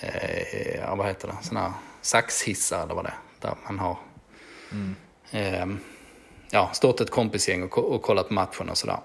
eh, 0.00 0.96
vad 0.96 1.06
heter 1.06 1.28
det, 1.28 1.34
sådana 1.42 1.66
här 1.66 1.74
saxhissar 2.02 2.82
eller 2.82 2.94
vad 2.94 3.04
det 3.04 3.08
är. 3.08 3.18
Där 3.40 3.54
man 3.66 3.78
har 3.78 3.98
mm. 4.72 4.96
eh, 5.30 5.76
ja, 6.50 6.70
stått 6.72 7.00
ett 7.00 7.10
kompisgäng 7.10 7.62
och, 7.62 7.78
och 7.78 8.02
kollat 8.02 8.30
matchen 8.30 8.68
och 8.68 8.78
sådär. 8.78 8.98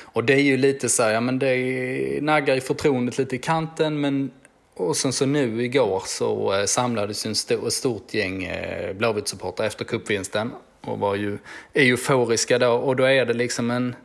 Och 0.00 0.24
det 0.24 0.34
är 0.34 0.42
ju 0.42 0.56
lite 0.56 0.88
så 0.88 1.02
här, 1.02 1.10
ja 1.10 1.20
men 1.20 1.38
det 1.38 2.22
naggar 2.22 2.54
ju 2.54 2.60
förtroendet 2.60 3.18
lite 3.18 3.36
i 3.36 3.38
kanten 3.38 4.00
men 4.00 4.30
och 4.74 4.96
sen 4.96 5.12
så 5.12 5.26
nu 5.26 5.64
igår 5.64 6.02
så 6.06 6.54
eh, 6.54 6.64
samlades 6.64 7.26
en 7.26 7.34
stor, 7.34 7.66
ett 7.66 7.72
stort 7.72 8.14
gäng 8.14 8.44
eh, 8.44 8.94
Blåvitt-supportrar 8.94 9.66
efter 9.66 9.84
cupvinsten 9.84 10.52
och 10.80 10.98
var 10.98 11.14
ju 11.14 11.38
euforiska 11.74 12.58
då 12.58 12.72
och 12.72 12.96
då 12.96 13.04
är 13.04 13.26
det 13.26 13.34
liksom 13.34 13.70
en 13.70 13.96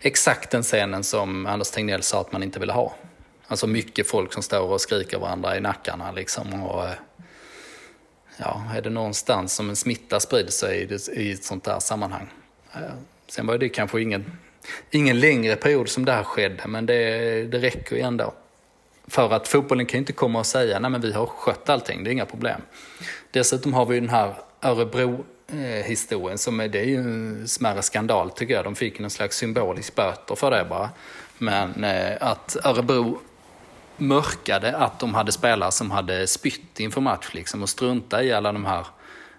exakt 0.00 0.50
den 0.50 0.62
scenen 0.62 1.04
som 1.04 1.46
Anders 1.46 1.70
Tegnell 1.70 2.02
sa 2.02 2.20
att 2.20 2.32
man 2.32 2.42
inte 2.42 2.60
ville 2.60 2.72
ha. 2.72 2.94
Alltså 3.46 3.66
mycket 3.66 4.06
folk 4.06 4.32
som 4.32 4.42
står 4.42 4.70
och 4.70 4.80
skriker 4.80 5.18
varandra 5.18 5.56
i 5.56 5.60
nackarna 5.60 6.12
liksom 6.12 6.62
och 6.62 6.84
eh, 6.84 6.94
ja, 8.36 8.64
är 8.74 8.82
det 8.82 8.90
någonstans 8.90 9.54
som 9.54 9.70
en 9.70 9.76
smitta 9.76 10.20
sprider 10.20 10.50
sig 10.50 10.88
i 11.12 11.32
ett 11.32 11.44
sånt 11.44 11.64
där 11.64 11.78
sammanhang. 11.78 12.28
Sen 13.28 13.46
var 13.46 13.58
det 13.58 13.68
kanske 13.68 14.02
ingen, 14.02 14.38
ingen 14.90 15.20
längre 15.20 15.56
period 15.56 15.88
som 15.88 16.04
det 16.04 16.12
här 16.12 16.24
skedde 16.24 16.66
men 16.66 16.86
det, 16.86 17.44
det 17.44 17.58
räcker 17.58 17.96
ju 17.96 18.02
ändå. 18.02 18.34
För 19.06 19.32
att 19.32 19.48
fotbollen 19.48 19.86
kan 19.86 19.98
ju 19.98 19.98
inte 19.98 20.12
komma 20.12 20.38
och 20.38 20.46
säga 20.46 20.78
nej 20.78 20.90
men 20.90 21.00
vi 21.00 21.12
har 21.12 21.26
skött 21.26 21.68
allting, 21.68 22.04
det 22.04 22.10
är 22.10 22.12
inga 22.12 22.26
problem. 22.26 22.60
Dessutom 23.30 23.74
har 23.74 23.86
vi 23.86 23.94
ju 23.94 24.00
den 24.00 24.10
här 24.10 24.34
Örebro-historien 24.62 26.38
som 26.38 26.60
är, 26.60 26.68
det 26.68 26.78
är 26.78 26.84
ju 26.84 26.96
en 26.96 27.48
smärre 27.48 27.82
skandal 27.82 28.30
tycker 28.30 28.54
jag. 28.54 28.64
De 28.64 28.74
fick 28.74 28.98
någon 28.98 29.10
slags 29.10 29.36
symbolisk 29.36 29.94
böter 29.94 30.34
för 30.34 30.50
det 30.50 30.66
bara. 30.68 30.90
Men 31.38 31.84
eh, 31.84 32.16
att 32.20 32.56
Örebro 32.64 33.20
mörkade 33.96 34.76
att 34.76 35.00
de 35.00 35.14
hade 35.14 35.32
spelare 35.32 35.72
som 35.72 35.90
hade 35.90 36.26
spytt 36.26 36.80
inför 36.80 37.00
match 37.00 37.28
liksom 37.32 37.62
och 37.62 37.68
strunta 37.68 38.22
i 38.22 38.32
alla 38.32 38.52
de 38.52 38.64
här 38.64 38.86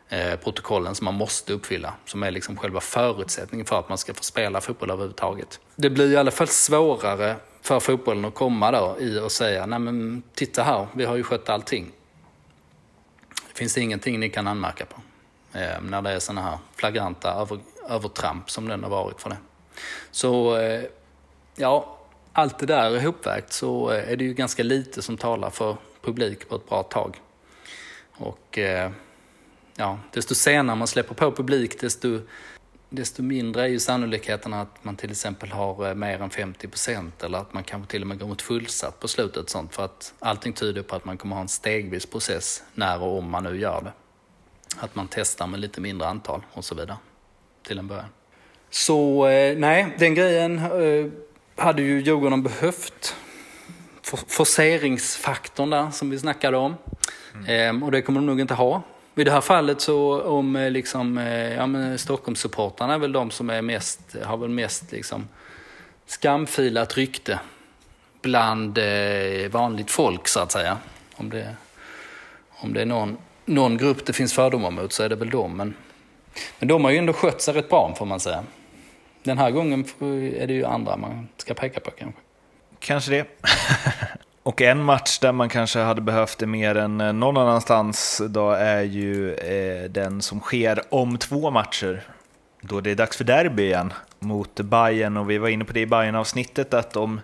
eh, 0.09 0.35
protokollen 0.35 0.95
som 0.95 1.05
man 1.05 1.13
måste 1.13 1.53
uppfylla. 1.53 1.93
Som 2.05 2.23
är 2.23 2.31
liksom 2.31 2.57
själva 2.57 2.81
förutsättningen 2.81 3.65
för 3.65 3.79
att 3.79 3.89
man 3.89 3.97
ska 3.97 4.13
få 4.13 4.23
spela 4.23 4.61
fotboll 4.61 4.91
överhuvudtaget. 4.91 5.59
Det 5.75 5.89
blir 5.89 6.11
i 6.11 6.17
alla 6.17 6.31
fall 6.31 6.47
svårare 6.47 7.35
för 7.63 7.79
fotbollen 7.79 8.25
att 8.25 8.33
komma 8.33 8.71
då 8.71 8.97
i 8.99 9.19
och 9.19 9.31
säga, 9.31 9.65
nej 9.65 9.79
men 9.79 10.23
titta 10.33 10.63
här, 10.63 10.87
vi 10.93 11.05
har 11.05 11.15
ju 11.15 11.23
skött 11.23 11.49
allting. 11.49 11.91
Det 13.29 13.57
finns 13.57 13.77
ingenting 13.77 14.19
ni 14.19 14.29
kan 14.29 14.47
anmärka 14.47 14.85
på. 14.85 15.01
Eh, 15.59 15.81
när 15.81 16.01
det 16.01 16.09
är 16.09 16.19
sådana 16.19 16.41
här 16.41 16.57
flagranta 16.75 17.33
över, 17.33 17.59
övertramp 17.89 18.49
som 18.49 18.67
den 18.67 18.83
har 18.83 18.89
varit 18.89 19.21
för 19.21 19.29
det. 19.29 19.37
Så, 20.11 20.57
eh, 20.57 20.83
ja, 21.55 21.97
allt 22.33 22.59
det 22.59 22.65
där 22.65 22.97
ihopvägt 22.97 23.53
så 23.53 23.91
eh, 23.91 24.11
är 24.11 24.15
det 24.15 24.23
ju 24.23 24.33
ganska 24.33 24.63
lite 24.63 25.01
som 25.01 25.17
talar 25.17 25.49
för 25.49 25.77
publik 26.01 26.49
på 26.49 26.55
ett 26.55 26.69
bra 26.69 26.83
tag. 26.83 27.21
Och 28.11 28.57
eh, 28.57 28.91
ja, 29.75 29.99
desto 30.11 30.35
senare 30.35 30.75
man 30.75 30.87
släpper 30.87 31.15
på 31.15 31.31
publik, 31.31 31.81
desto, 31.81 32.19
desto 32.95 33.23
mindre 33.23 33.63
är 33.63 33.67
ju 33.67 33.79
sannolikheten 33.79 34.53
att 34.53 34.83
man 34.83 34.95
till 34.95 35.11
exempel 35.11 35.51
har 35.51 35.87
eh, 35.87 35.95
mer 35.95 36.21
än 36.21 36.29
50 36.29 36.67
procent 36.67 37.23
eller 37.23 37.37
att 37.37 37.53
man 37.53 37.63
kanske 37.63 37.91
till 37.91 38.01
och 38.01 38.07
med 38.07 38.19
går 38.19 38.27
mot 38.27 38.41
fullsatt 38.41 38.99
på 38.99 39.07
slutet. 39.07 39.49
Sånt, 39.49 39.75
för 39.75 39.85
att 39.85 40.13
allting 40.19 40.53
tyder 40.53 40.81
på 40.83 40.95
att 40.95 41.05
man 41.05 41.17
kommer 41.17 41.35
ha 41.35 41.41
en 41.41 41.47
stegvis 41.47 42.05
process 42.05 42.63
när 42.73 43.01
och 43.01 43.17
om 43.17 43.29
man 43.29 43.43
nu 43.43 43.59
gör 43.59 43.81
det. 43.81 43.91
Att 44.79 44.95
man 44.95 45.07
testar 45.11 45.47
med 45.47 45.59
lite 45.59 45.81
mindre 45.81 46.07
antal 46.07 46.41
och 46.53 46.65
så 46.65 46.75
vidare 46.75 46.97
till 47.67 47.79
en 47.79 47.87
början. 47.87 48.09
Så 48.69 49.27
eh, 49.27 49.57
nej, 49.57 49.95
den 49.99 50.15
grejen 50.15 50.59
eh, 50.59 51.11
hade 51.55 51.81
ju 51.81 52.01
Djurgården 52.01 52.43
behövt. 52.43 53.15
Forceringsfaktorn 54.27 55.69
där 55.69 55.91
som 55.91 56.09
vi 56.09 56.19
snackade 56.19 56.57
om. 56.57 56.75
Mm. 57.33 57.45
Ehm, 57.47 57.83
och 57.83 57.91
det 57.91 58.01
kommer 58.01 58.19
de 58.19 58.25
nog 58.25 58.39
inte 58.39 58.53
ha. 58.53 58.81
I 59.15 59.23
det 59.23 59.31
här 59.31 59.41
fallet 59.41 59.81
så 59.81 60.21
om 60.21 60.55
eh, 60.55 60.71
liksom, 60.71 61.17
eh, 61.17 61.53
ja 61.53 61.67
men 61.67 61.97
Stockholmssupportrarna 61.97 62.93
är 62.93 62.97
väl 62.97 63.11
de 63.11 63.31
som 63.31 63.49
är 63.49 63.61
mest, 63.61 64.15
har 64.23 64.37
väl 64.37 64.49
mest 64.49 64.91
liksom 64.91 65.27
skamfilat 66.05 66.97
rykte 66.97 67.39
bland 68.21 68.77
eh, 68.77 69.49
vanligt 69.51 69.91
folk 69.91 70.27
så 70.27 70.39
att 70.39 70.51
säga. 70.51 70.77
Om 71.15 71.29
det, 71.29 71.55
om 72.49 72.73
det 72.73 72.81
är 72.81 72.85
någon, 72.85 73.17
någon 73.45 73.77
grupp 73.77 74.05
det 74.05 74.13
finns 74.13 74.33
fördomar 74.33 74.71
mot 74.71 74.93
så 74.93 75.03
är 75.03 75.09
det 75.09 75.15
väl 75.15 75.29
dem. 75.29 75.57
Men, 75.57 75.73
men 76.59 76.67
de 76.67 76.83
har 76.83 76.91
ju 76.91 76.97
ändå 76.97 77.13
skött 77.13 77.41
sig 77.41 77.53
rätt 77.53 77.69
bra 77.69 77.95
får 77.97 78.05
man 78.05 78.19
säga. 78.19 78.43
Den 79.23 79.37
här 79.37 79.51
gången 79.51 79.85
är 80.37 80.47
det 80.47 80.53
ju 80.53 80.65
andra 80.65 80.97
man 80.97 81.27
ska 81.37 81.53
peka 81.53 81.79
på 81.79 81.91
kanske. 81.91 82.21
Kanske 82.79 83.11
det. 83.11 83.25
Och 84.43 84.61
en 84.61 84.83
match 84.83 85.19
där 85.19 85.31
man 85.31 85.49
kanske 85.49 85.79
hade 85.79 86.01
behövt 86.01 86.37
det 86.37 86.47
mer 86.47 86.75
än 86.75 87.01
eh, 87.01 87.13
någon 87.13 87.37
annanstans 87.37 88.21
då 88.29 88.51
är 88.51 88.81
ju 88.81 89.33
eh, 89.33 89.89
den 89.89 90.21
som 90.21 90.39
sker 90.39 90.81
om 90.89 91.17
två 91.17 91.51
matcher. 91.51 92.03
Då 92.61 92.81
det 92.81 92.91
är 92.91 92.95
dags 92.95 93.17
för 93.17 93.23
derby 93.23 93.63
igen 93.63 93.93
mot 94.19 94.55
Bayern 94.59 95.17
och 95.17 95.29
vi 95.29 95.37
var 95.37 95.49
inne 95.49 95.65
på 95.65 95.73
det 95.73 95.79
i 95.79 95.85
bayern 95.85 96.15
avsnittet 96.15 96.73
att 96.73 96.95
om 96.95 97.21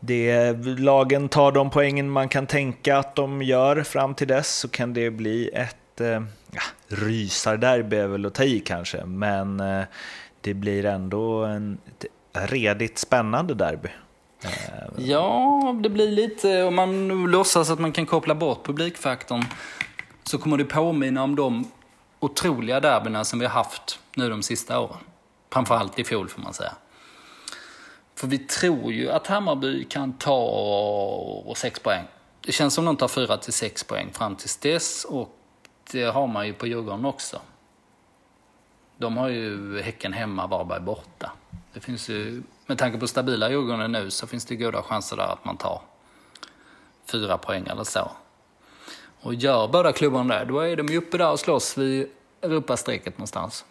det, 0.00 0.52
lagen 0.78 1.28
tar 1.28 1.52
de 1.52 1.70
poängen 1.70 2.10
man 2.10 2.28
kan 2.28 2.46
tänka 2.46 2.98
att 2.98 3.16
de 3.16 3.42
gör 3.42 3.82
fram 3.82 4.14
till 4.14 4.28
dess 4.28 4.58
så 4.58 4.68
kan 4.68 4.94
det 4.94 5.10
bli 5.10 5.50
ett 5.54 6.00
eh, 6.00 6.22
ja, 6.50 6.62
rysarderby 6.88 7.96
är 7.96 8.06
väl 8.06 8.26
att 8.26 8.34
ta 8.34 8.44
i 8.44 8.60
kanske, 8.60 9.04
men 9.04 9.60
eh, 9.60 9.82
det 10.40 10.54
blir 10.54 10.84
ändå 10.84 11.44
en, 11.44 11.78
ett 11.86 12.06
redigt 12.32 12.98
spännande 12.98 13.54
derby. 13.54 13.88
Ja, 14.96 15.76
det 15.82 15.88
blir 15.88 16.10
lite, 16.10 16.62
om 16.62 16.74
man 16.74 17.08
låtsas 17.08 17.70
att 17.70 17.78
man 17.78 17.92
kan 17.92 18.06
koppla 18.06 18.34
bort 18.34 18.66
publikfaktorn 18.66 19.44
så 20.24 20.38
kommer 20.38 20.56
det 20.56 20.64
påminna 20.64 21.22
om 21.22 21.36
de 21.36 21.70
otroliga 22.20 22.80
derbyna 22.80 23.24
som 23.24 23.38
vi 23.38 23.46
har 23.46 23.52
haft 23.52 24.00
nu 24.16 24.28
de 24.28 24.42
sista 24.42 24.80
åren. 24.80 24.98
Framförallt 25.50 25.98
i 25.98 26.04
fjol 26.04 26.28
får 26.28 26.42
man 26.42 26.54
säga. 26.54 26.72
För 28.14 28.26
vi 28.26 28.38
tror 28.38 28.92
ju 28.92 29.10
att 29.10 29.26
Hammarby 29.26 29.84
kan 29.84 30.12
ta 30.12 31.54
sex 31.56 31.80
poäng. 31.80 32.04
Det 32.40 32.52
känns 32.52 32.74
som 32.74 32.84
de 32.84 32.96
tar 32.96 33.08
fyra 33.08 33.36
till 33.36 33.52
sex 33.52 33.84
poäng 33.84 34.08
fram 34.12 34.36
till 34.36 34.50
dess 34.60 35.04
och 35.04 35.36
det 35.92 36.04
har 36.04 36.26
man 36.26 36.46
ju 36.46 36.52
på 36.52 36.66
Djurgården 36.66 37.04
också. 37.04 37.40
De 38.96 39.16
har 39.16 39.28
ju 39.28 39.80
Häcken 39.80 40.12
hemma, 40.12 40.46
Varberg 40.46 40.80
borta. 40.80 41.32
Det 41.72 41.80
finns 41.80 42.08
ju, 42.08 42.42
med 42.72 42.78
tanke 42.78 42.98
på 42.98 43.06
stabila 43.06 43.50
Djurgården 43.50 43.92
nu 43.92 44.10
så 44.10 44.26
finns 44.26 44.44
det 44.44 44.56
goda 44.56 44.82
chanser 44.82 45.16
där 45.16 45.32
att 45.32 45.44
man 45.44 45.56
tar 45.56 45.80
fyra 47.04 47.38
poäng 47.38 47.66
eller 47.66 47.84
så. 47.84 48.10
Och 49.20 49.34
gör 49.34 49.68
båda 49.68 49.92
klubbarna 49.92 50.38
det, 50.38 50.44
då 50.44 50.60
är 50.60 50.76
de 50.76 50.86
ju 50.86 50.98
uppe 50.98 51.18
där 51.18 51.30
och 51.30 51.40
slåss 51.40 51.78
vid 51.78 52.08
Europastrecket 52.42 53.18
någonstans. 53.18 53.64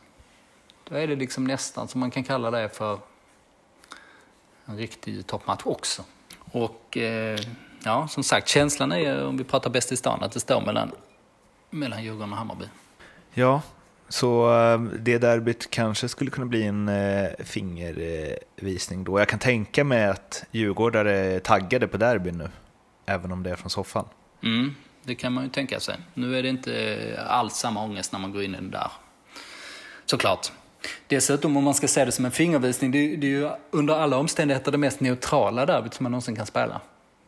Då 0.83 0.95
är 0.95 1.07
det 1.07 1.15
liksom 1.15 1.43
nästan 1.43 1.87
som 1.87 1.99
man 1.99 2.11
kan 2.11 2.23
kalla 2.23 2.51
det 2.51 2.69
för 2.69 2.99
en 4.65 4.77
riktig 4.77 5.27
toppmatch 5.27 5.61
också. 5.65 6.03
Och 6.51 6.97
eh, 6.97 7.39
ja, 7.83 8.07
som 8.07 8.23
sagt, 8.23 8.47
känslan 8.47 8.91
är, 8.91 9.25
om 9.25 9.37
vi 9.37 9.43
pratar 9.43 9.69
bäst 9.69 9.91
i 9.91 9.97
stan, 9.97 10.23
att 10.23 10.31
det 10.31 10.39
står 10.39 10.61
mellan, 10.61 10.91
mellan 11.69 12.03
Djurgården 12.03 12.31
och 12.31 12.37
Hammarby. 12.37 12.65
Ja, 13.33 13.61
så 14.11 14.53
eh, 14.53 14.81
det 14.81 15.17
derbyt 15.17 15.69
kanske 15.69 16.07
skulle 16.09 16.31
kunna 16.31 16.45
bli 16.45 16.63
en 16.63 16.89
eh, 16.89 17.29
fingervisning 17.39 19.03
då. 19.03 19.19
Jag 19.19 19.27
kan 19.27 19.39
tänka 19.39 19.83
mig 19.83 20.05
att 20.05 20.43
djurgårdare 20.51 21.17
är 21.17 21.39
taggade 21.39 21.87
på 21.87 21.97
derbyn 21.97 22.37
nu, 22.37 22.49
även 23.05 23.31
om 23.31 23.43
det 23.43 23.49
är 23.49 23.55
från 23.55 23.69
soffan. 23.69 24.05
Mm, 24.43 24.75
det 25.03 25.15
kan 25.15 25.33
man 25.33 25.43
ju 25.43 25.49
tänka 25.49 25.79
sig. 25.79 25.95
Nu 26.13 26.37
är 26.37 26.43
det 26.43 26.49
inte 26.49 27.25
alls 27.27 27.53
samma 27.53 27.83
ångest 27.83 28.11
när 28.11 28.19
man 28.19 28.31
går 28.31 28.43
in 28.43 28.53
i 28.53 28.57
den 28.57 28.71
där. 28.71 28.91
Såklart. 30.05 30.51
Dessutom 31.07 31.57
om 31.57 31.63
man 31.63 31.73
ska 31.73 31.87
se 31.87 32.05
det 32.05 32.11
som 32.11 32.25
en 32.25 32.31
fingervisning, 32.31 32.91
det 32.91 32.97
är, 32.97 33.17
det 33.17 33.27
är 33.27 33.31
ju 33.31 33.49
under 33.71 33.93
alla 33.93 34.17
omständigheter 34.17 34.71
det 34.71 34.77
mest 34.77 34.99
neutrala 34.99 35.65
derbyt 35.65 35.93
som 35.93 36.03
man 36.03 36.11
någonsin 36.11 36.35
kan 36.35 36.45
spela. 36.45 36.81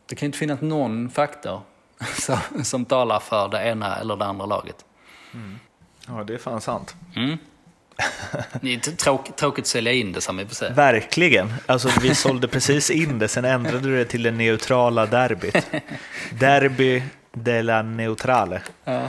Det 0.06 0.14
kan 0.14 0.26
ju 0.26 0.28
inte 0.28 0.38
finnas 0.38 0.60
någon 0.60 1.10
faktor 1.10 1.60
som, 2.20 2.64
som 2.64 2.84
talar 2.84 3.20
för 3.20 3.48
det 3.48 3.68
ena 3.68 3.96
eller 3.96 4.16
det 4.16 4.24
andra 4.24 4.46
laget. 4.46 4.84
Mm. 5.34 5.58
Ja, 6.08 6.24
det 6.24 6.34
är 6.34 6.38
fan 6.38 6.60
sant. 6.60 6.94
Mm. 7.16 7.38
Det 8.60 8.74
är 8.74 8.96
tråk, 8.96 9.36
tråkigt 9.36 9.62
att 9.62 9.66
sälja 9.66 9.92
in 9.92 10.12
det 10.12 10.20
se. 10.20 10.68
Verkligen. 10.68 11.54
Alltså, 11.66 11.88
vi 12.00 12.14
sålde 12.14 12.48
precis 12.48 12.90
in 12.90 13.18
det, 13.18 13.28
sen 13.28 13.44
ändrade 13.44 13.78
du 13.78 13.96
det 13.96 14.04
till 14.04 14.22
det 14.22 14.30
neutrala 14.30 15.06
derbyt. 15.06 15.66
Derby 16.30 17.02
de 17.32 17.62
la 17.62 17.82
neutrale. 17.82 18.62
Ja. 18.84 19.02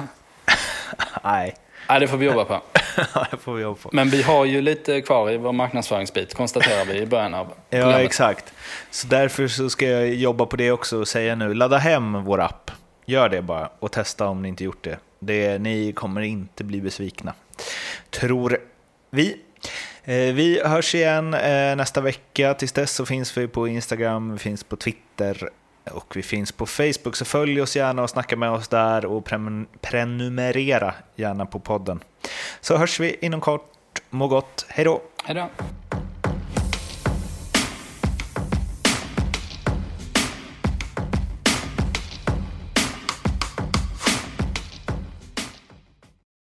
Nej. 1.23 1.55
Nej, 1.89 1.99
det 1.99 2.07
får 2.07 2.17
vi 2.17 2.25
jobba 2.25 2.45
på. 2.45 2.61
ja, 3.13 3.27
det 3.31 3.37
får 3.37 3.53
vi 3.53 3.61
jobba 3.61 3.79
på. 3.81 3.89
Men 3.93 4.09
vi 4.09 4.21
har 4.21 4.45
ju 4.45 4.61
lite 4.61 5.01
kvar 5.01 5.31
i 5.31 5.37
vår 5.37 5.51
marknadsföringsbit, 5.51 6.33
konstaterar 6.33 6.85
vi 6.85 6.97
i 6.97 7.05
början 7.05 7.33
av 7.33 7.53
programmet. 7.69 7.95
Ja, 7.95 8.01
exakt. 8.01 8.53
Så 8.91 9.07
därför 9.07 9.47
så 9.47 9.69
ska 9.69 9.87
jag 9.87 10.13
jobba 10.13 10.45
på 10.45 10.55
det 10.55 10.71
också 10.71 10.97
och 10.97 11.07
säga 11.07 11.35
nu, 11.35 11.53
ladda 11.53 11.77
hem 11.77 12.23
vår 12.23 12.41
app. 12.41 12.71
Gör 13.05 13.29
det 13.29 13.41
bara 13.41 13.69
och 13.79 13.91
testa 13.91 14.27
om 14.27 14.41
ni 14.41 14.49
inte 14.49 14.63
gjort 14.63 14.83
det 14.83 14.99
det 15.25 15.59
ni 15.59 15.93
kommer 15.93 16.21
inte 16.21 16.63
bli 16.63 16.81
besvikna. 16.81 17.33
Tror 18.09 18.57
vi. 19.09 19.37
Eh, 20.03 20.33
vi 20.33 20.61
hörs 20.65 20.95
igen 20.95 21.33
eh, 21.33 21.75
nästa 21.75 22.01
vecka. 22.01 22.53
Tills 22.53 22.71
dess 22.71 22.91
så 22.91 23.05
finns 23.05 23.37
vi 23.37 23.47
på 23.47 23.67
Instagram, 23.67 24.33
vi 24.33 24.39
finns 24.39 24.63
på 24.63 24.75
Twitter 24.75 25.49
och 25.91 26.15
vi 26.15 26.23
finns 26.23 26.51
på 26.51 26.65
Facebook. 26.65 27.15
Så 27.15 27.25
följ 27.25 27.61
oss 27.61 27.75
gärna 27.75 28.03
och 28.03 28.09
snacka 28.09 28.37
med 28.37 28.51
oss 28.51 28.67
där 28.67 29.05
och 29.05 29.29
prenumerera 29.81 30.93
gärna 31.15 31.45
på 31.45 31.59
podden. 31.59 31.99
Så 32.61 32.77
hörs 32.77 32.99
vi 32.99 33.17
inom 33.21 33.41
kort. 33.41 33.71
Må 34.09 34.27
gott. 34.27 34.65
Hej 34.69 34.85
då! 34.85 35.01
Hej 35.23 35.35
då! 35.35 35.49